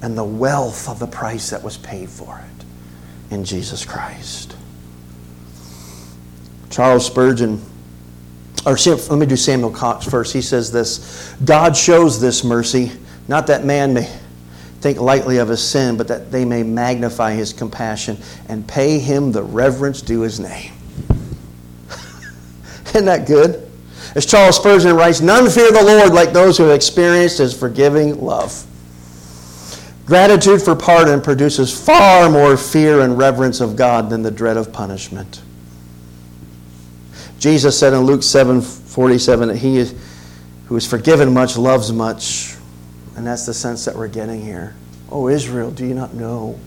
[0.00, 4.54] and the wealth of the price that was paid for it in Jesus Christ.
[6.70, 7.60] Charles Spurgeon,
[8.64, 10.32] or let me do Samuel Cox first.
[10.32, 12.92] He says this God shows this mercy,
[13.26, 14.08] not that man may
[14.82, 19.32] think lightly of his sin, but that they may magnify his compassion and pay him
[19.32, 20.74] the reverence due his name.
[22.94, 23.67] Isn't that good?
[24.14, 28.20] As Charles Spurgeon writes, none fear the Lord like those who have experienced his forgiving
[28.20, 28.64] love.
[30.06, 34.72] Gratitude for pardon produces far more fear and reverence of God than the dread of
[34.72, 35.42] punishment.
[37.38, 39.84] Jesus said in Luke 7 47 that he
[40.66, 42.56] who is forgiven much loves much.
[43.16, 44.74] And that's the sense that we're getting here.
[45.10, 46.58] Oh, Israel, do you not know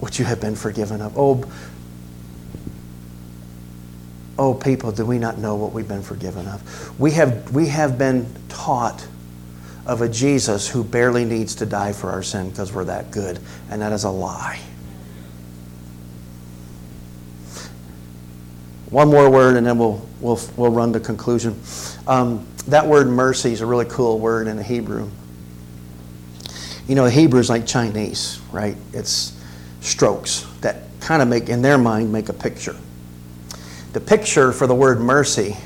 [0.00, 1.16] what you have been forgiven of?
[1.18, 1.44] Oh,
[4.38, 7.00] oh people, do we not know what we've been forgiven of?
[7.00, 9.06] We have, we have been taught
[9.86, 13.40] of a Jesus who barely needs to die for our sin because we're that good.
[13.70, 14.60] And that is a lie.
[18.90, 21.58] One more word and then we'll, we'll, we'll run to conclusion.
[22.06, 25.10] Um, that word mercy is a really cool word in the Hebrew.
[26.86, 28.76] You know, Hebrew is like Chinese, right?
[28.92, 29.38] It's
[29.80, 32.76] strokes that kind of make, in their mind, make a picture.
[33.92, 35.56] The picture for the word mercy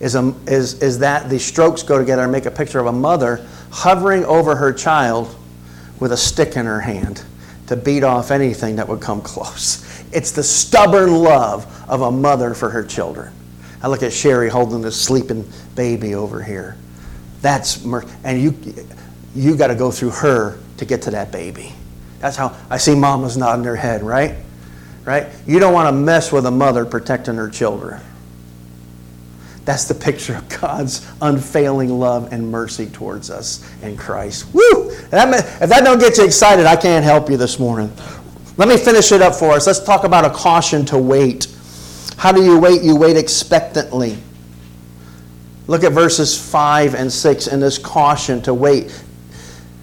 [0.00, 2.92] is, a, is, is that the strokes go together and make a picture of a
[2.92, 5.34] mother hovering over her child
[6.00, 7.22] with a stick in her hand
[7.66, 9.84] to beat off anything that would come close.
[10.12, 13.32] It's the stubborn love of a mother for her children.
[13.82, 16.76] I look at Sherry holding this sleeping baby over here.
[17.42, 17.84] That's
[18.24, 18.58] and you
[19.36, 21.72] you got to go through her to get to that baby.
[22.18, 24.34] That's how I see mamas nodding their head, right?
[25.08, 25.26] Right?
[25.46, 27.98] You don't want to mess with a mother protecting her children.
[29.64, 34.52] That's the picture of God's unfailing love and mercy towards us in Christ.
[34.52, 34.90] Woo!
[34.90, 37.90] If that don't get you excited, I can't help you this morning.
[38.58, 39.66] Let me finish it up for us.
[39.66, 41.46] Let's talk about a caution to wait.
[42.18, 42.82] How do you wait?
[42.82, 44.18] You wait expectantly.
[45.68, 49.02] Look at verses 5 and 6 in this caution to wait.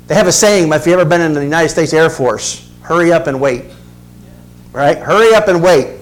[0.05, 3.11] They have a saying, if you've ever been in the United States Air Force, hurry
[3.11, 3.65] up and wait.
[4.75, 4.97] Right?
[4.97, 6.01] Hurry up and wait.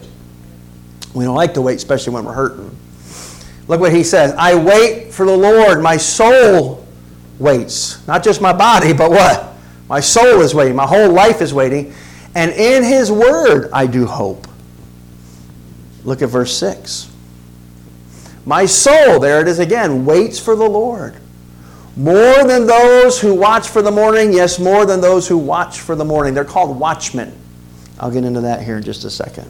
[1.14, 2.76] We don't like to wait, especially when we're hurting.
[3.68, 5.80] Look what he says I wait for the Lord.
[5.84, 6.84] My soul
[7.38, 8.06] waits.
[8.08, 9.54] Not just my body, but what?
[9.88, 10.76] My soul is waiting.
[10.76, 11.94] My whole life is waiting.
[12.34, 14.48] And in his word I do hope.
[16.04, 17.12] Look at verse 6.
[18.44, 21.16] My soul, there it is again, waits for the Lord.
[21.96, 25.96] More than those who watch for the morning, yes, more than those who watch for
[25.96, 26.34] the morning.
[26.34, 27.38] They're called watchmen.
[28.00, 29.50] I'll get into that here in just a second.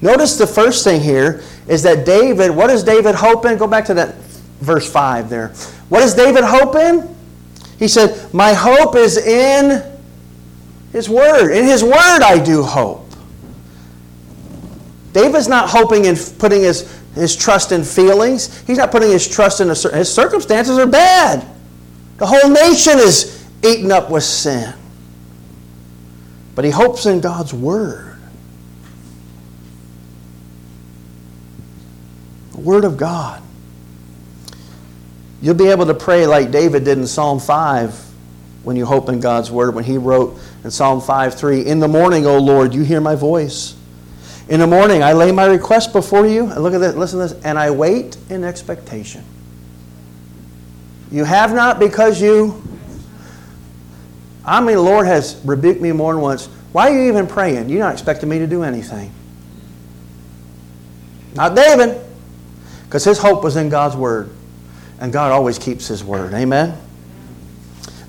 [0.00, 3.56] Notice the first thing here is that David, what is David hoping?
[3.56, 4.16] Go back to that
[4.60, 5.48] verse 5 there.
[5.88, 7.14] What is David hoping?
[7.78, 9.82] He said, My hope is in
[10.92, 11.52] His Word.
[11.52, 13.04] In His Word I do hope.
[15.14, 18.60] David's not hoping in putting his, his trust in feelings.
[18.66, 21.48] He's not putting his trust in a, his circumstances are bad.
[22.18, 24.74] The whole nation is eaten up with sin.
[26.54, 28.16] But he hopes in God's Word.
[32.52, 33.42] The Word of God.
[35.44, 38.04] You'll be able to pray like David did in Psalm 5
[38.62, 39.74] when you hope in God's word.
[39.74, 43.14] When he wrote in Psalm 5 3, In the morning, O Lord, you hear my
[43.14, 43.76] voice.
[44.48, 46.50] In the morning, I lay my request before you.
[46.50, 49.24] And look at this, listen to this, and I wait in expectation.
[51.10, 52.62] You have not because you.
[54.46, 56.46] I mean, the Lord has rebuked me more than once.
[56.72, 57.68] Why are you even praying?
[57.68, 59.12] You're not expecting me to do anything.
[61.34, 62.00] Not David,
[62.84, 64.30] because his hope was in God's word.
[65.00, 66.34] And God always keeps his word.
[66.34, 66.78] Amen?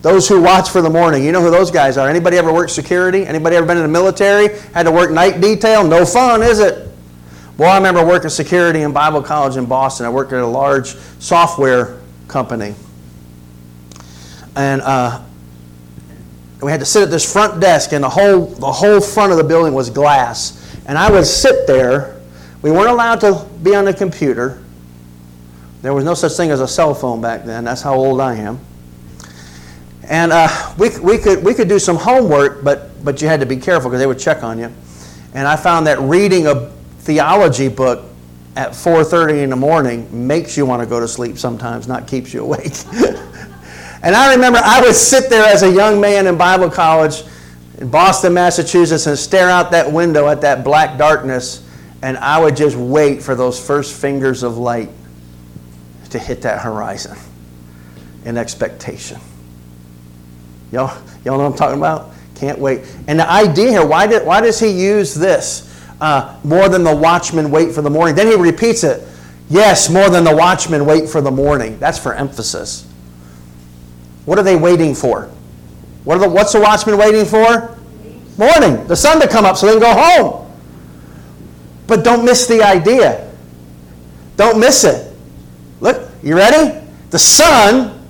[0.02, 2.08] Those who watch for the morning, you know who those guys are.
[2.08, 3.26] Anybody ever worked security?
[3.26, 4.56] Anybody ever been in the military?
[4.74, 5.84] Had to work night detail?
[5.84, 6.88] No fun, is it?
[7.58, 10.06] Boy, I remember working security in Bible college in Boston.
[10.06, 12.76] I worked at a large software company.
[14.56, 15.24] And uh,
[16.62, 19.38] we had to sit at this front desk, and the whole, the whole front of
[19.38, 20.62] the building was glass.
[20.86, 22.22] And I would sit there.
[22.62, 24.64] We weren't allowed to be on the computer.
[25.82, 27.64] There was no such thing as a cell phone back then.
[27.64, 28.60] That's how old I am.
[30.08, 33.46] And uh, we, we, could, we could do some homework, but, but you had to
[33.46, 34.72] be careful because they would check on you.
[35.34, 38.06] And I found that reading a theology book
[38.56, 42.34] at 4.30 in the morning makes you want to go to sleep sometimes, not keeps
[42.34, 42.74] you awake.
[44.06, 47.24] and I remember I would sit there as a young man in Bible college
[47.80, 51.68] in Boston, Massachusetts, and stare out that window at that black darkness,
[52.02, 54.90] and I would just wait for those first fingers of light
[56.12, 57.18] to hit that horizon
[58.24, 59.20] in expectation.
[60.72, 62.12] Y'all, y'all know what I'm talking about?
[62.36, 62.82] Can't wait.
[63.08, 65.72] And the idea here, why, did, why does he use this?
[66.00, 68.16] Uh, more than the watchman wait for the morning.
[68.16, 69.08] Then he repeats it.
[69.50, 71.78] Yes, more than the watchman wait for the morning.
[71.80, 72.88] That's for emphasis.
[74.26, 75.30] What are they waiting for?
[76.04, 77.78] What the, what's the watchman waiting for?
[78.38, 78.86] Morning.
[78.88, 80.52] The sun to come up so they can go home.
[81.88, 83.32] But don't miss the idea.
[84.36, 85.14] Don't miss it.
[85.80, 86.86] Look, you ready?
[87.12, 88.06] The sun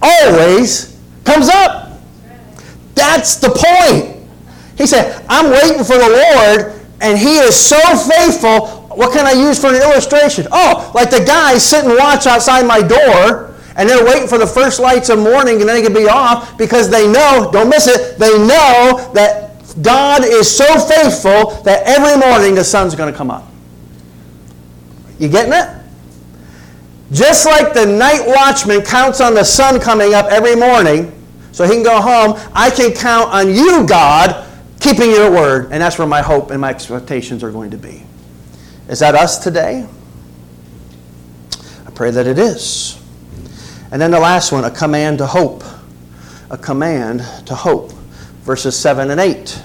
[0.00, 2.00] always comes up.
[2.94, 4.16] That's the point.
[4.76, 8.88] He said, I'm waiting for the Lord, and He is so faithful.
[8.96, 10.46] What can I use for an illustration?
[10.50, 13.47] Oh, like the guys sitting watch outside my door,
[13.78, 16.58] and they're waiting for the first lights of morning, and then they can be off
[16.58, 19.48] because they know, don't miss it, they know that
[19.80, 23.46] God is so faithful that every morning the sun's going to come up.
[25.20, 25.68] You getting it?
[27.12, 31.14] Just like the night watchman counts on the sun coming up every morning,
[31.52, 32.38] so he can go home.
[32.52, 34.46] I can count on you, God,
[34.80, 35.72] keeping your word.
[35.72, 38.02] And that's where my hope and my expectations are going to be.
[38.88, 39.86] Is that us today?
[41.86, 42.97] I pray that it is.
[43.90, 45.64] And then the last one, a command to hope.
[46.50, 47.92] A command to hope.
[48.42, 49.62] Verses 7 and 8.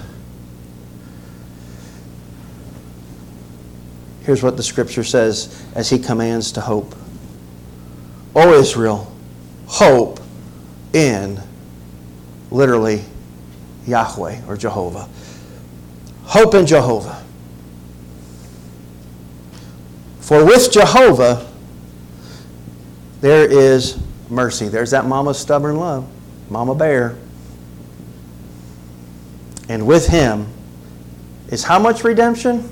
[4.22, 6.94] Here's what the scripture says as he commands to hope.
[8.34, 9.12] O Israel,
[9.66, 10.20] hope
[10.94, 11.38] in
[12.50, 13.02] literally
[13.86, 15.08] Yahweh or Jehovah.
[16.24, 17.22] Hope in Jehovah.
[20.20, 21.46] For with Jehovah,
[23.20, 24.03] there is
[24.34, 24.68] mercy.
[24.68, 26.06] There's that mama's stubborn love,
[26.50, 27.16] mama bear.
[29.68, 30.46] And with him
[31.48, 32.70] is how much redemption?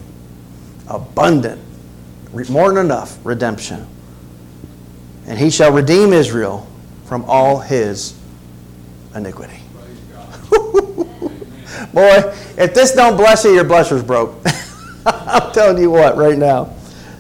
[0.88, 1.60] Abundant,
[2.50, 3.86] more than enough redemption.
[5.26, 6.66] And he shall redeem Israel
[7.06, 8.18] from all his
[9.14, 9.60] iniquity.
[11.92, 14.34] Boy, if this don't bless you, your blusher's broke.
[15.06, 16.74] I'm telling you what right now.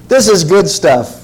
[0.08, 1.21] This is good stuff.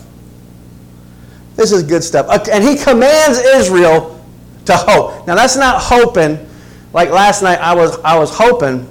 [1.59, 2.28] This is good stuff.
[2.48, 4.24] And he commands Israel
[4.66, 5.26] to hope.
[5.26, 6.48] Now that's not hoping.
[6.92, 8.88] Like last night, I was I was hoping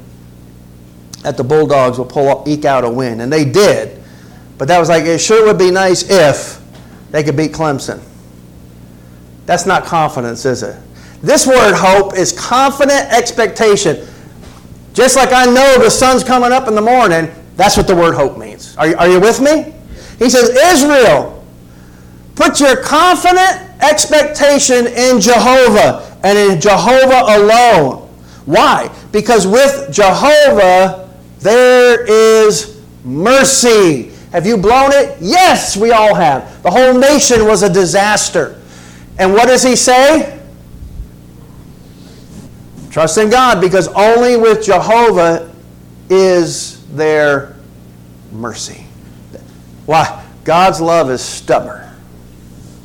[1.24, 4.04] that the Bulldogs will pull up, eke out a win, and they did.
[4.58, 6.62] But that was like it sure would be nice if
[7.10, 8.04] they could beat Clemson.
[9.46, 10.76] That's not confidence, is it?
[11.22, 14.06] This word hope is confident expectation.
[14.94, 18.14] Just like I know the sun's coming up in the morning, that's what the word
[18.14, 18.76] hope means.
[18.76, 19.74] Are you, are you with me?
[20.20, 21.37] He says, Israel,
[22.38, 28.08] put your confident expectation in Jehovah and in Jehovah alone.
[28.46, 28.96] Why?
[29.12, 31.10] Because with Jehovah,
[31.40, 34.12] there is mercy.
[34.32, 35.18] Have you blown it?
[35.20, 36.62] Yes, we all have.
[36.62, 38.62] The whole nation was a disaster.
[39.18, 40.40] And what does he say?
[42.92, 45.54] Trust in God because only with Jehovah
[46.10, 47.56] is there
[48.32, 48.86] mercy.
[49.86, 50.24] Why?
[50.44, 51.87] God's love is stubborn.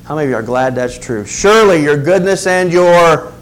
[0.04, 1.24] How many of you are glad that's true?
[1.24, 3.32] Surely your goodness and your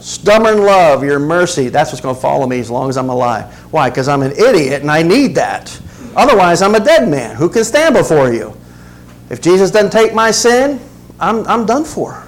[0.00, 3.52] stubborn love, your mercy, that's what's going to follow me as long as I'm alive.
[3.72, 3.90] Why?
[3.90, 5.78] Because I'm an idiot and I need that.
[6.16, 7.36] Otherwise, I'm a dead man.
[7.36, 8.56] Who can stand before you?
[9.30, 10.80] If Jesus doesn't take my sin,
[11.20, 12.24] I'm, I'm done for.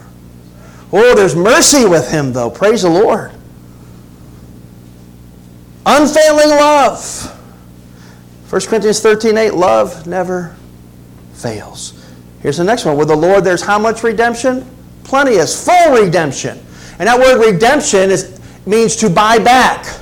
[0.92, 2.50] Oh, there's mercy with him, though.
[2.50, 3.32] Praise the Lord.
[5.86, 7.36] Unfailing love.
[8.50, 10.56] 1 Corinthians 13 8, love never
[11.32, 11.99] fails.
[12.40, 12.96] Here's the next one.
[12.96, 14.66] With the Lord, there's how much redemption?
[15.04, 16.58] Plenty is full redemption.
[16.98, 20.00] And that word redemption is, means to buy back.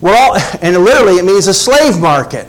[0.00, 2.46] We're all, and literally it means a slave market,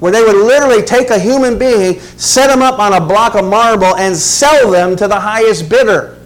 [0.00, 3.44] where they would literally take a human being, set them up on a block of
[3.44, 6.18] marble, and sell them to the highest bidder.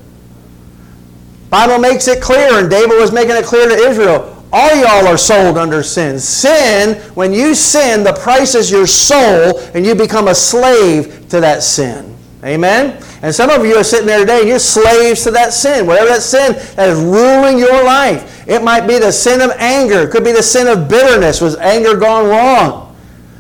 [1.51, 4.40] Bible makes it clear, and David was making it clear to Israel.
[4.53, 6.19] All y'all are sold under sin.
[6.19, 11.41] Sin, when you sin, the price is your soul, and you become a slave to
[11.41, 12.17] that sin.
[12.43, 13.03] Amen?
[13.23, 15.87] And some of you are sitting there today, and you're slaves to that sin.
[15.87, 18.49] Whatever that sin that is ruling your life.
[18.49, 20.01] It might be the sin of anger.
[20.01, 21.41] It could be the sin of bitterness.
[21.41, 22.97] Was anger gone wrong?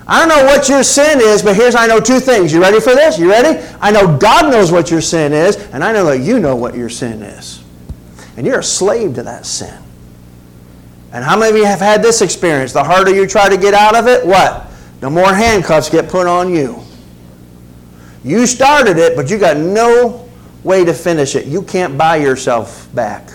[0.07, 2.53] I don't know what your sin is, but here's I know two things.
[2.53, 3.19] You ready for this?
[3.19, 3.65] You ready?
[3.81, 6.75] I know God knows what your sin is, and I know that you know what
[6.75, 7.63] your sin is.
[8.37, 9.83] And you're a slave to that sin.
[11.13, 12.73] And how many of you have had this experience?
[12.73, 14.71] The harder you try to get out of it, what?
[15.01, 16.81] The more handcuffs get put on you.
[18.23, 20.29] You started it, but you got no
[20.63, 21.47] way to finish it.
[21.47, 23.31] You can't buy yourself back.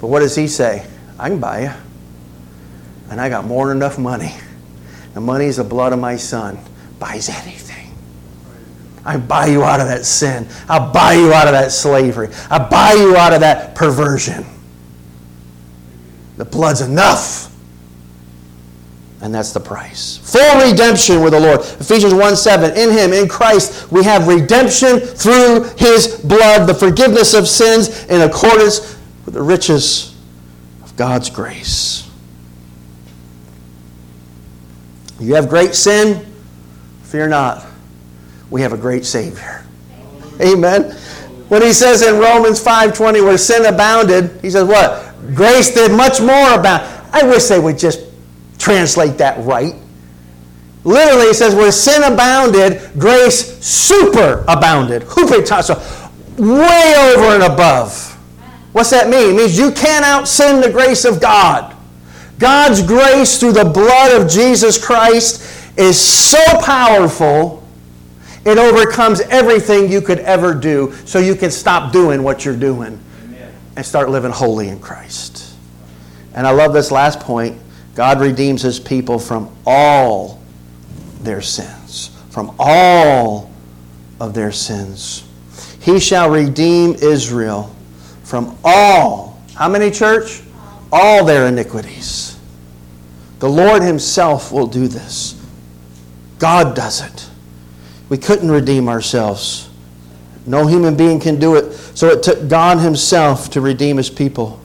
[0.00, 0.86] But what does he say?
[1.18, 1.72] I can buy you.
[3.10, 4.34] And I got more than enough money.
[5.14, 6.58] The money is the blood of my son.
[6.98, 7.94] Buys anything.
[9.04, 10.46] I buy you out of that sin.
[10.68, 12.28] I'll buy you out of that slavery.
[12.50, 14.44] I'll buy you out of that perversion.
[16.36, 17.48] The blood's enough.
[19.20, 20.16] And that's the price.
[20.16, 21.60] Full redemption with the Lord.
[21.60, 22.76] Ephesians 1 7.
[22.76, 28.22] In Him, in Christ, we have redemption through His blood, the forgiveness of sins in
[28.22, 30.16] accordance with the riches
[30.82, 32.10] of God's grace.
[35.20, 36.26] You have great sin?
[37.04, 37.64] Fear not.
[38.50, 39.64] We have a great Savior.
[40.40, 40.90] Amen.
[41.48, 45.11] When he says in Romans 5:20 where sin abounded, he says what?
[45.34, 46.82] Grace did much more abound.
[47.12, 48.00] I wish they would just
[48.58, 49.74] translate that right.
[50.84, 55.08] Literally, it says, where sin abounded, grace super abounded.
[55.08, 55.80] So,
[56.36, 58.08] way over and above.
[58.72, 59.34] What's that mean?
[59.34, 61.76] It means you can't out sin the grace of God.
[62.38, 67.62] God's grace through the blood of Jesus Christ is so powerful,
[68.44, 72.98] it overcomes everything you could ever do, so you can stop doing what you're doing.
[73.76, 75.54] And start living holy in Christ.
[76.34, 77.58] And I love this last point
[77.94, 80.40] God redeems his people from all
[81.20, 82.10] their sins.
[82.30, 83.50] From all
[84.20, 85.24] of their sins.
[85.80, 87.74] He shall redeem Israel
[88.22, 90.40] from all, how many, church?
[90.90, 92.38] All their iniquities.
[93.40, 95.38] The Lord Himself will do this.
[96.38, 97.28] God does it.
[98.08, 99.68] We couldn't redeem ourselves.
[100.46, 101.72] No human being can do it.
[101.72, 104.62] So it took God Himself to redeem His people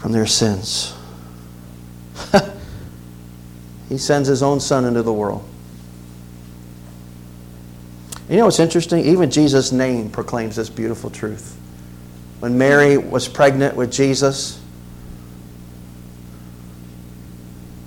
[0.00, 0.94] from their sins.
[3.88, 5.46] he sends his own son into the world.
[8.28, 9.04] You know what's interesting?
[9.04, 11.58] Even Jesus' name proclaims this beautiful truth.
[12.38, 14.58] When Mary was pregnant with Jesus,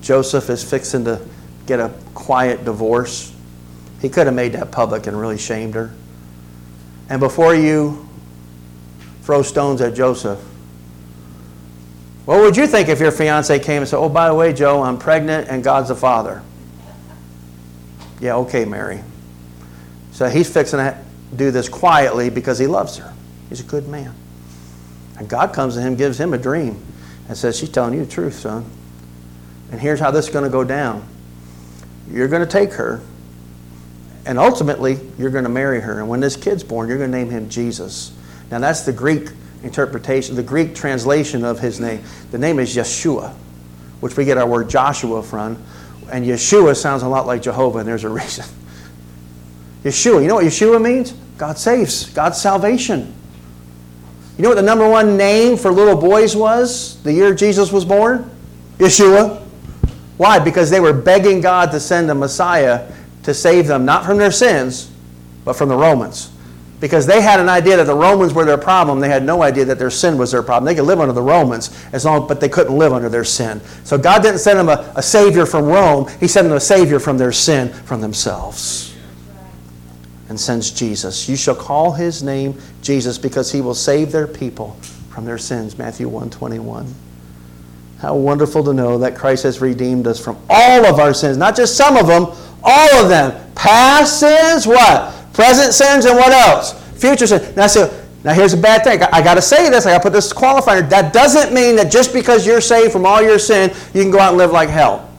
[0.02, 1.20] Joseph is fixing to
[1.66, 3.34] get a quiet divorce.
[4.02, 5.94] He could have made that public and really shamed her.
[7.10, 8.08] And before you
[9.24, 10.40] throw stones at Joseph,
[12.26, 14.82] what would you think if your fiance came and said, Oh, by the way, Joe,
[14.82, 16.42] I'm pregnant and God's the father?
[18.22, 19.04] Yeah, okay, Mary.
[20.14, 20.98] So he's fixing to
[21.36, 23.14] do this quietly because he loves her.
[23.50, 24.14] He's a good man.
[25.18, 26.82] And God comes to him, gives him a dream,
[27.28, 28.66] and says, She's telling you the truth, son.
[29.72, 31.08] And here's how this is going to go down.
[32.10, 33.02] You're going to take her,
[34.26, 36.00] and ultimately, you're going to marry her.
[36.00, 38.14] And when this kid's born, you're going to name him Jesus.
[38.50, 39.30] Now, that's the Greek
[39.64, 42.04] interpretation, the Greek translation of his name.
[42.32, 43.34] The name is Yeshua,
[44.00, 45.62] which we get our word Joshua from.
[46.12, 48.46] And Yeshua sounds a lot like Jehovah, and there's a reason.
[49.84, 51.12] Yeshua, you know what Yeshua means?
[51.38, 53.14] God saves, God's salvation.
[54.38, 57.84] You know what the number one name for little boys was the year Jesus was
[57.84, 58.30] born?
[58.78, 59.42] Yeshua.
[60.18, 60.40] Why?
[60.40, 62.90] Because they were begging God to send a Messiah
[63.24, 64.92] to save them, not from their sins,
[65.46, 66.30] but from the Romans
[66.84, 69.00] because they had an idea that the Romans were their problem.
[69.00, 70.66] They had no idea that their sin was their problem.
[70.66, 73.62] They could live under the Romans as long, but they couldn't live under their sin.
[73.86, 76.10] So God didn't send them a, a savior from Rome.
[76.20, 78.94] He sent them a savior from their sin, from themselves.
[80.28, 81.30] And sends Jesus.
[81.30, 84.72] You shall call his name Jesus because he will save their people
[85.10, 85.78] from their sins.
[85.78, 86.94] Matthew 121.
[88.04, 91.56] How wonderful to know that Christ has redeemed us from all of our sins, not
[91.56, 92.26] just some of them,
[92.62, 93.32] all of them.
[93.56, 95.16] Past sins, what?
[95.32, 96.74] Present sins and what else?
[97.00, 97.56] Future sins.
[97.56, 99.02] Now, so Now, here's a bad thing.
[99.02, 99.86] I, got to say this.
[99.86, 100.88] I got to put this qualifier.
[100.90, 104.20] That doesn't mean that just because you're saved from all your sin, you can go
[104.20, 105.10] out and live like hell.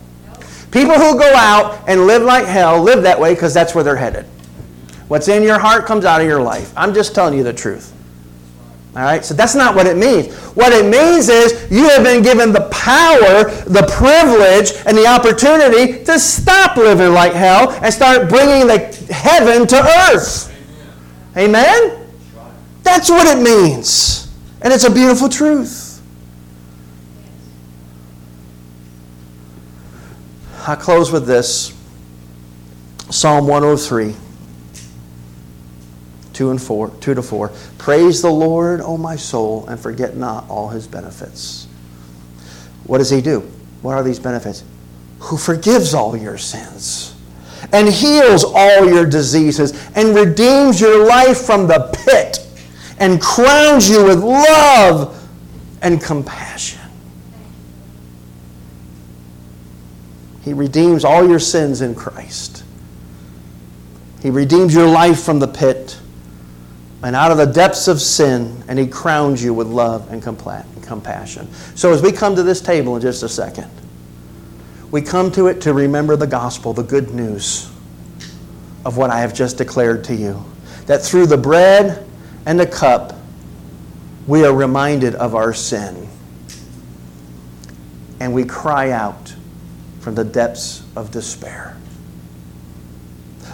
[0.70, 3.97] People who go out and live like hell live that way because that's where they're
[3.97, 4.26] headed.
[5.09, 6.70] What's in your heart comes out of your life.
[6.76, 7.93] I'm just telling you the truth.
[8.97, 9.24] All right?
[9.24, 10.32] So that's not what it means.
[10.55, 16.05] What it means is you have been given the power, the privilege, and the opportunity
[16.05, 18.78] to stop living like hell and start bringing the
[19.12, 19.76] heaven to
[20.12, 20.51] earth.
[21.36, 21.90] Amen?
[21.90, 22.01] Amen?
[22.84, 24.32] That's what it means.
[24.62, 26.01] And it's a beautiful truth.
[30.66, 31.74] I close with this
[33.11, 34.14] Psalm 103.
[36.35, 37.53] 2 and 4, 2 to 4.
[37.78, 41.66] Praise the Lord, O my soul, and forget not all his benefits.
[42.85, 43.41] What does he do?
[43.80, 44.64] What are these benefits?
[45.20, 47.14] Who forgives all your sins
[47.72, 52.39] and heals all your diseases and redeems your life from the pit
[52.99, 55.28] and crowns you with love
[55.82, 56.80] and compassion.
[60.43, 62.64] He redeems all your sins in Christ.
[64.20, 65.99] He redeems your life from the pit
[67.05, 71.53] and out of the depths of sin, and He crowns you with love and compassion.
[71.75, 73.71] So, as we come to this table in just a second,
[74.91, 77.71] we come to it to remember the gospel, the good news
[78.87, 80.43] of what I have just declared to you.
[80.87, 82.07] That through the bread
[82.47, 83.15] and the cup,
[84.27, 86.09] we are reminded of our sin.
[88.21, 89.35] And we cry out
[90.01, 91.77] from the depths of despair.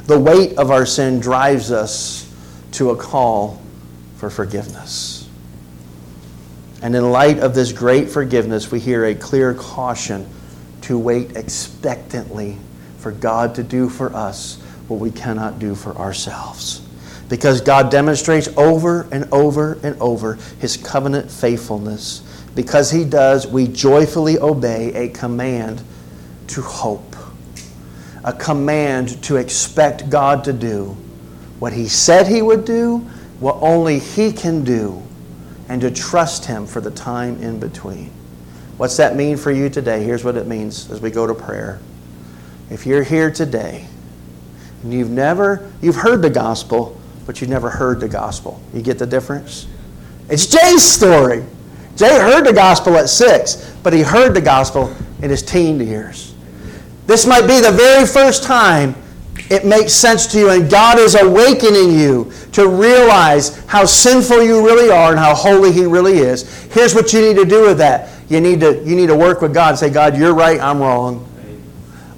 [0.04, 2.29] The weight of our sin drives us
[2.72, 3.60] to a call
[4.16, 5.28] for forgiveness.
[6.82, 10.26] And in light of this great forgiveness, we hear a clear caution
[10.82, 12.58] to wait expectantly
[12.98, 16.80] for God to do for us what we cannot do for ourselves.
[17.28, 22.22] Because God demonstrates over and over and over his covenant faithfulness.
[22.54, 25.82] Because he does, we joyfully obey a command
[26.48, 27.14] to hope,
[28.24, 30.96] a command to expect God to do
[31.60, 32.98] what He said He would do,
[33.38, 35.00] what only He can do,
[35.68, 38.10] and to trust Him for the time in between.
[38.76, 40.02] What's that mean for you today?
[40.02, 41.78] Here's what it means as we go to prayer.
[42.70, 43.86] If you're here today
[44.82, 48.98] and you've never, you've heard the gospel, but you've never heard the gospel, you get
[48.98, 49.66] the difference?
[50.30, 51.44] It's Jay's story.
[51.96, 56.34] Jay heard the gospel at six, but he heard the gospel in his teen years.
[57.06, 58.94] This might be the very first time
[59.50, 64.64] it makes sense to you, and God is awakening you to realize how sinful you
[64.64, 66.64] really are and how holy He really is.
[66.72, 68.10] Here's what you need to do with that.
[68.28, 70.78] You need to, you need to work with God and say, God, you're right, I'm
[70.78, 71.26] wrong.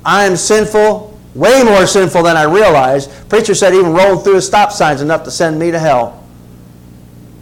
[0.04, 3.10] I am sinful, way more sinful than I realized.
[3.30, 6.22] Preacher said even rolling through a stop sign is enough to send me to hell.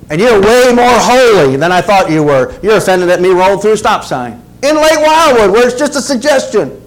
[0.08, 2.56] And you're way more holy than I thought you were.
[2.62, 4.40] You're offended at me rolling through a stop sign.
[4.62, 6.79] In Lake Wildwood, where it's just a suggestion.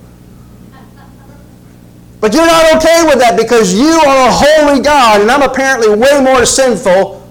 [2.24, 5.90] But you're not okay with that because you are a holy God, and I'm apparently
[5.90, 7.30] way more sinful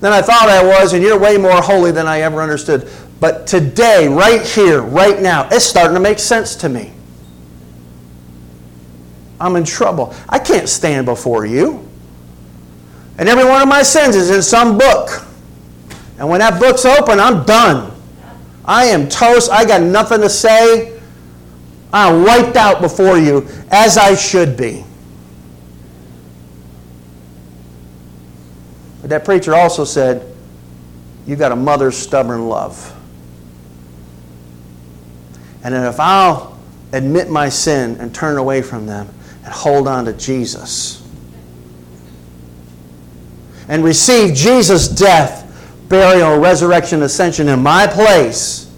[0.00, 2.88] than I thought I was, and you're way more holy than I ever understood.
[3.20, 6.94] But today, right here, right now, it's starting to make sense to me.
[9.38, 10.14] I'm in trouble.
[10.26, 11.86] I can't stand before you.
[13.18, 15.22] And every one of my sins is in some book.
[16.18, 17.92] And when that book's open, I'm done.
[18.64, 19.50] I am toast.
[19.50, 20.98] I got nothing to say.
[21.92, 24.84] I'm wiped out before you as I should be.
[29.02, 30.34] But that preacher also said,
[31.26, 32.96] You got a mother's stubborn love.
[35.64, 36.58] And if I'll
[36.92, 39.08] admit my sin and turn away from them
[39.44, 41.06] and hold on to Jesus
[43.68, 45.48] and receive Jesus' death,
[45.88, 48.71] burial, resurrection, ascension in my place,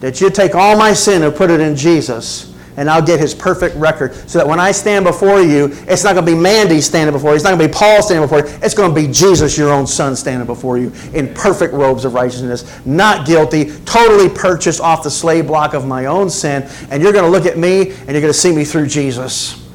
[0.00, 3.34] that you take all my sin and put it in Jesus, and I'll get his
[3.34, 4.14] perfect record.
[4.14, 7.30] So that when I stand before you, it's not going to be Mandy standing before
[7.30, 7.36] you.
[7.36, 8.58] It's not going to be Paul standing before you.
[8.62, 12.14] It's going to be Jesus, your own son, standing before you in perfect robes of
[12.14, 16.66] righteousness, not guilty, totally purchased off the slave block of my own sin.
[16.90, 19.68] And you're going to look at me and you're going to see me through Jesus.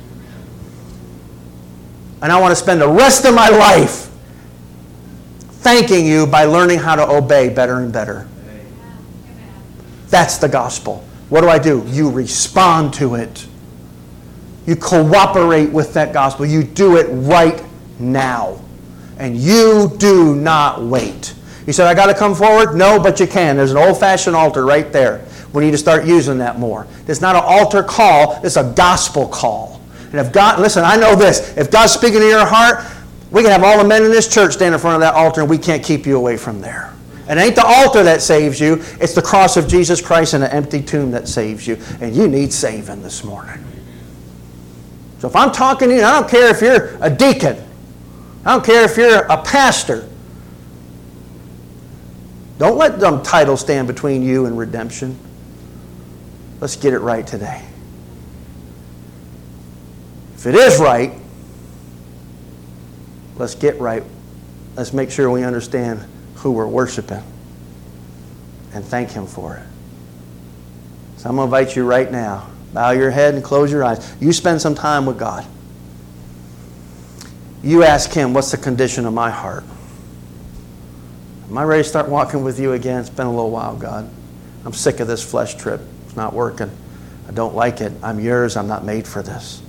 [2.23, 4.09] And I want to spend the rest of my life
[5.65, 8.27] thanking you by learning how to obey better and better.
[10.09, 11.03] That's the gospel.
[11.29, 11.83] What do I do?
[11.87, 13.47] You respond to it.
[14.65, 16.45] You cooperate with that gospel.
[16.45, 17.63] You do it right
[17.99, 18.59] now.
[19.17, 21.33] And you do not wait.
[21.65, 22.75] You said, I got to come forward?
[22.75, 23.57] No, but you can.
[23.57, 25.25] There's an old fashioned altar right there.
[25.53, 26.85] We need to start using that more.
[27.07, 29.81] It's not an altar call, it's a gospel call.
[30.11, 31.57] And if God, listen, I know this.
[31.57, 32.85] If God's speaking to your heart,
[33.35, 35.41] We can have all the men in this church stand in front of that altar
[35.41, 36.93] and we can't keep you away from there.
[37.27, 40.53] It ain't the altar that saves you, it's the cross of Jesus Christ and the
[40.53, 41.79] empty tomb that saves you.
[41.99, 43.63] And you need saving this morning.
[45.19, 47.57] So if I'm talking to you, I don't care if you're a deacon,
[48.45, 50.07] I don't care if you're a pastor.
[52.59, 55.17] Don't let them titles stand between you and redemption.
[56.61, 57.65] Let's get it right today.
[60.35, 61.11] If it is right,
[63.37, 64.03] let's get right.
[64.75, 66.05] Let's make sure we understand
[66.45, 67.23] who we're worshiping
[68.71, 69.65] and thank Him for it.
[71.17, 72.47] So I'm going to invite you right now.
[72.71, 74.15] Bow your head and close your eyes.
[74.19, 75.43] You spend some time with God.
[77.63, 79.63] You ask Him, What's the condition of my heart?
[81.49, 82.99] Am I ready to start walking with you again?
[82.99, 84.07] It's been a little while, God.
[84.65, 85.81] I'm sick of this flesh trip.
[86.05, 86.69] It's not working.
[87.27, 87.91] I don't like it.
[88.03, 88.55] I'm yours.
[88.55, 89.63] I'm not made for this.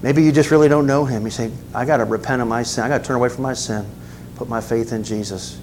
[0.00, 1.24] Maybe you just really don't know Him.
[1.24, 2.84] You say, I got to repent of my sin.
[2.84, 3.84] I got to turn away from my sin,
[4.36, 5.60] put my faith in Jesus.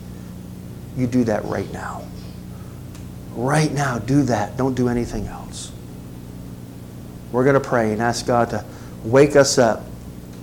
[0.98, 2.04] You do that right now.
[3.36, 4.58] Right now, do that.
[4.58, 5.72] Don't do anything else.
[7.32, 8.66] We're going to pray and ask God to
[9.04, 9.84] wake us up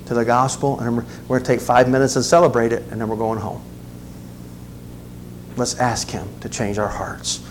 [0.06, 3.08] to the gospel, and we're going to take five minutes and celebrate it, and then
[3.08, 3.62] we're going home.
[5.56, 7.43] Let's ask Him to change our hearts.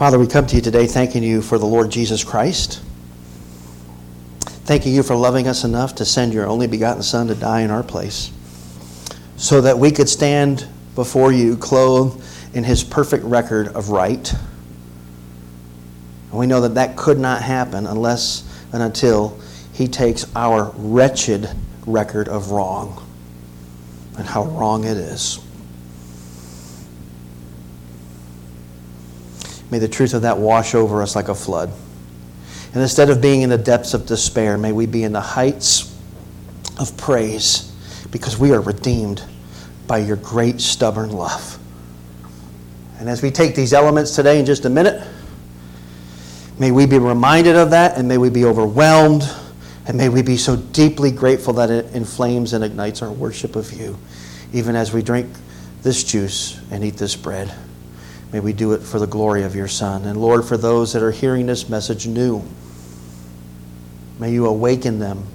[0.00, 2.80] Father, we come to you today thanking you for the Lord Jesus Christ.
[4.40, 7.70] Thanking you for loving us enough to send your only begotten Son to die in
[7.70, 8.32] our place
[9.36, 12.24] so that we could stand before you clothed
[12.56, 14.32] in his perfect record of right.
[16.30, 19.38] And we know that that could not happen unless and until
[19.74, 21.46] he takes our wretched
[21.86, 23.06] record of wrong
[24.16, 25.40] and how wrong it is.
[29.70, 31.70] May the truth of that wash over us like a flood.
[32.72, 35.96] And instead of being in the depths of despair, may we be in the heights
[36.78, 37.72] of praise
[38.10, 39.22] because we are redeemed
[39.86, 41.58] by your great stubborn love.
[42.98, 45.04] And as we take these elements today in just a minute,
[46.58, 49.28] may we be reminded of that and may we be overwhelmed
[49.86, 53.72] and may we be so deeply grateful that it inflames and ignites our worship of
[53.72, 53.98] you,
[54.52, 55.28] even as we drink
[55.82, 57.52] this juice and eat this bread.
[58.32, 60.04] May we do it for the glory of your Son.
[60.04, 62.44] And Lord, for those that are hearing this message new,
[64.18, 65.26] may you awaken them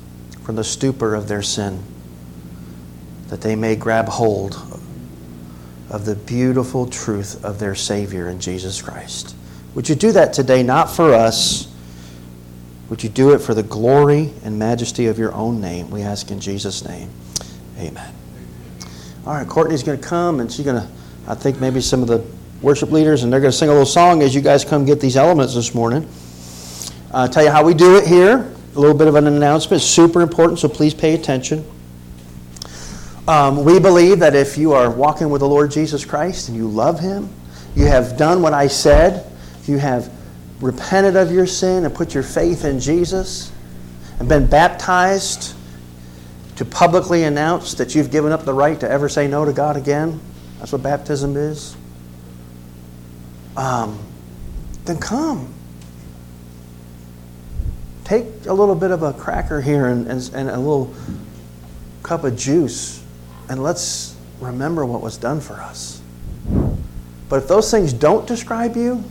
[0.43, 1.84] from the stupor of their sin,
[3.28, 4.56] that they may grab hold
[5.89, 9.36] of the beautiful truth of their Savior in Jesus Christ.
[9.74, 11.72] Would you do that today, not for us?
[12.89, 15.89] Would you do it for the glory and majesty of your own name?
[15.89, 17.10] We ask in Jesus' name.
[17.78, 18.14] Amen.
[19.26, 20.88] All right, Courtney's going to come and she's going to,
[21.28, 22.20] I think, maybe some of the
[22.66, 24.99] worship leaders, and they're going to sing a little song as you guys come get
[24.99, 26.09] these elements this morning.
[27.11, 28.51] Uh, tell you how we do it here.
[28.76, 29.84] A little bit of an announcement.
[29.84, 31.63] Super important, so please pay attention.
[33.28, 36.68] Um, we believe that if you are walking with the Lord Jesus Christ and you
[36.68, 37.30] love Him,
[37.76, 39.32] you have done what I said,
[39.68, 40.11] you have
[40.59, 43.51] repented of your sin and put your faith in Jesus,
[44.18, 45.53] and been baptized
[46.55, 49.78] to publicly announce that you've given up the right to ever say no to God
[49.78, 50.20] again.
[50.57, 51.78] That's what baptism is
[53.58, 53.99] um,
[54.86, 55.53] then come.
[58.03, 60.93] Take a little bit of a cracker here and, and, and a little
[62.03, 63.03] cup of juice,
[63.49, 66.01] and let's remember what was done for us.
[67.30, 69.03] But if those things don't describe you,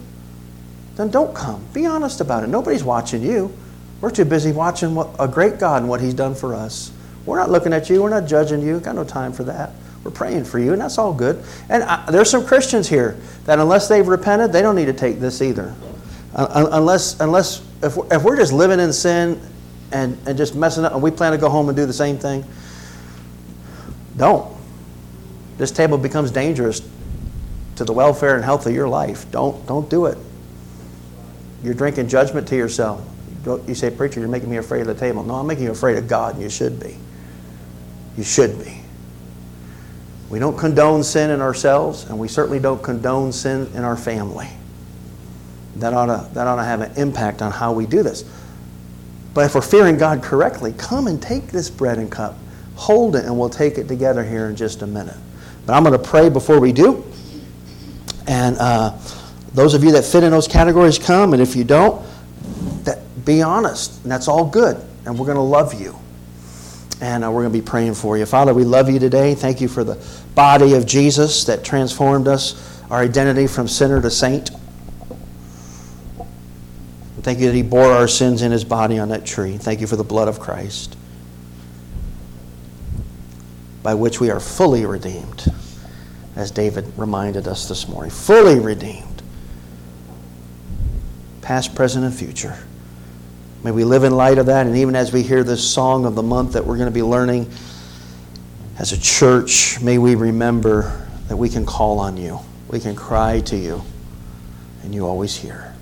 [0.96, 1.64] then don't come.
[1.72, 2.46] Be honest about it.
[2.46, 3.52] Nobody's watching you.
[4.00, 6.92] We're too busy watching what, a great God and what He's done for us.
[7.26, 8.02] We're not looking at you.
[8.02, 8.78] We're not judging you.
[8.78, 9.72] Got no time for that.
[10.04, 11.42] We're praying for you, and that's all good.
[11.70, 15.18] And I, there's some Christians here that unless they've repented, they don't need to take
[15.18, 15.74] this either.
[16.34, 19.40] Uh, unless, unless if, we're, if we're just living in sin
[19.92, 22.18] and, and just messing up, and we plan to go home and do the same
[22.18, 22.44] thing,
[24.16, 24.54] don't.
[25.56, 26.86] This table becomes dangerous
[27.76, 29.30] to the welfare and health of your life.
[29.30, 30.18] Don't, don't do it.
[31.62, 33.02] You're drinking judgment to yourself.
[33.46, 35.22] You say, Preacher, you're making me afraid of the table.
[35.22, 36.96] No, I'm making you afraid of God, and you should be.
[38.18, 38.83] You should be.
[40.30, 44.48] We don't condone sin in ourselves, and we certainly don't condone sin in our family.
[45.76, 48.24] that ought to, that ought to have an impact on how we do this.
[49.34, 52.36] But if we're fearing God correctly, come and take this bread and cup.
[52.76, 55.16] Hold it, and we'll take it together here in just a minute.
[55.66, 57.04] But I'm going to pray before we do.
[58.26, 58.96] And uh,
[59.52, 61.32] those of you that fit in those categories, come.
[61.32, 62.04] And if you don't,
[62.84, 64.02] that, be honest.
[64.02, 64.82] And that's all good.
[65.04, 65.98] And we're going to love you.
[67.04, 68.24] And uh, we're going to be praying for you.
[68.24, 69.34] Father, we love you today.
[69.34, 70.02] Thank you for the
[70.34, 74.48] body of Jesus that transformed us, our identity from sinner to saint.
[77.20, 79.58] Thank you that He bore our sins in His body on that tree.
[79.58, 80.96] Thank you for the blood of Christ,
[83.82, 85.44] by which we are fully redeemed,
[86.36, 88.12] as David reminded us this morning.
[88.12, 89.22] Fully redeemed,
[91.42, 92.56] past, present, and future.
[93.64, 96.14] May we live in light of that, and even as we hear this song of
[96.14, 97.50] the month that we're going to be learning
[98.78, 102.40] as a church, may we remember that we can call on you.
[102.68, 103.82] We can cry to you,
[104.82, 105.74] and you always hear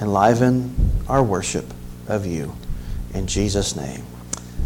[0.00, 0.74] enliven
[1.08, 1.64] our worship
[2.08, 2.54] of you.
[3.14, 4.04] In Jesus' name.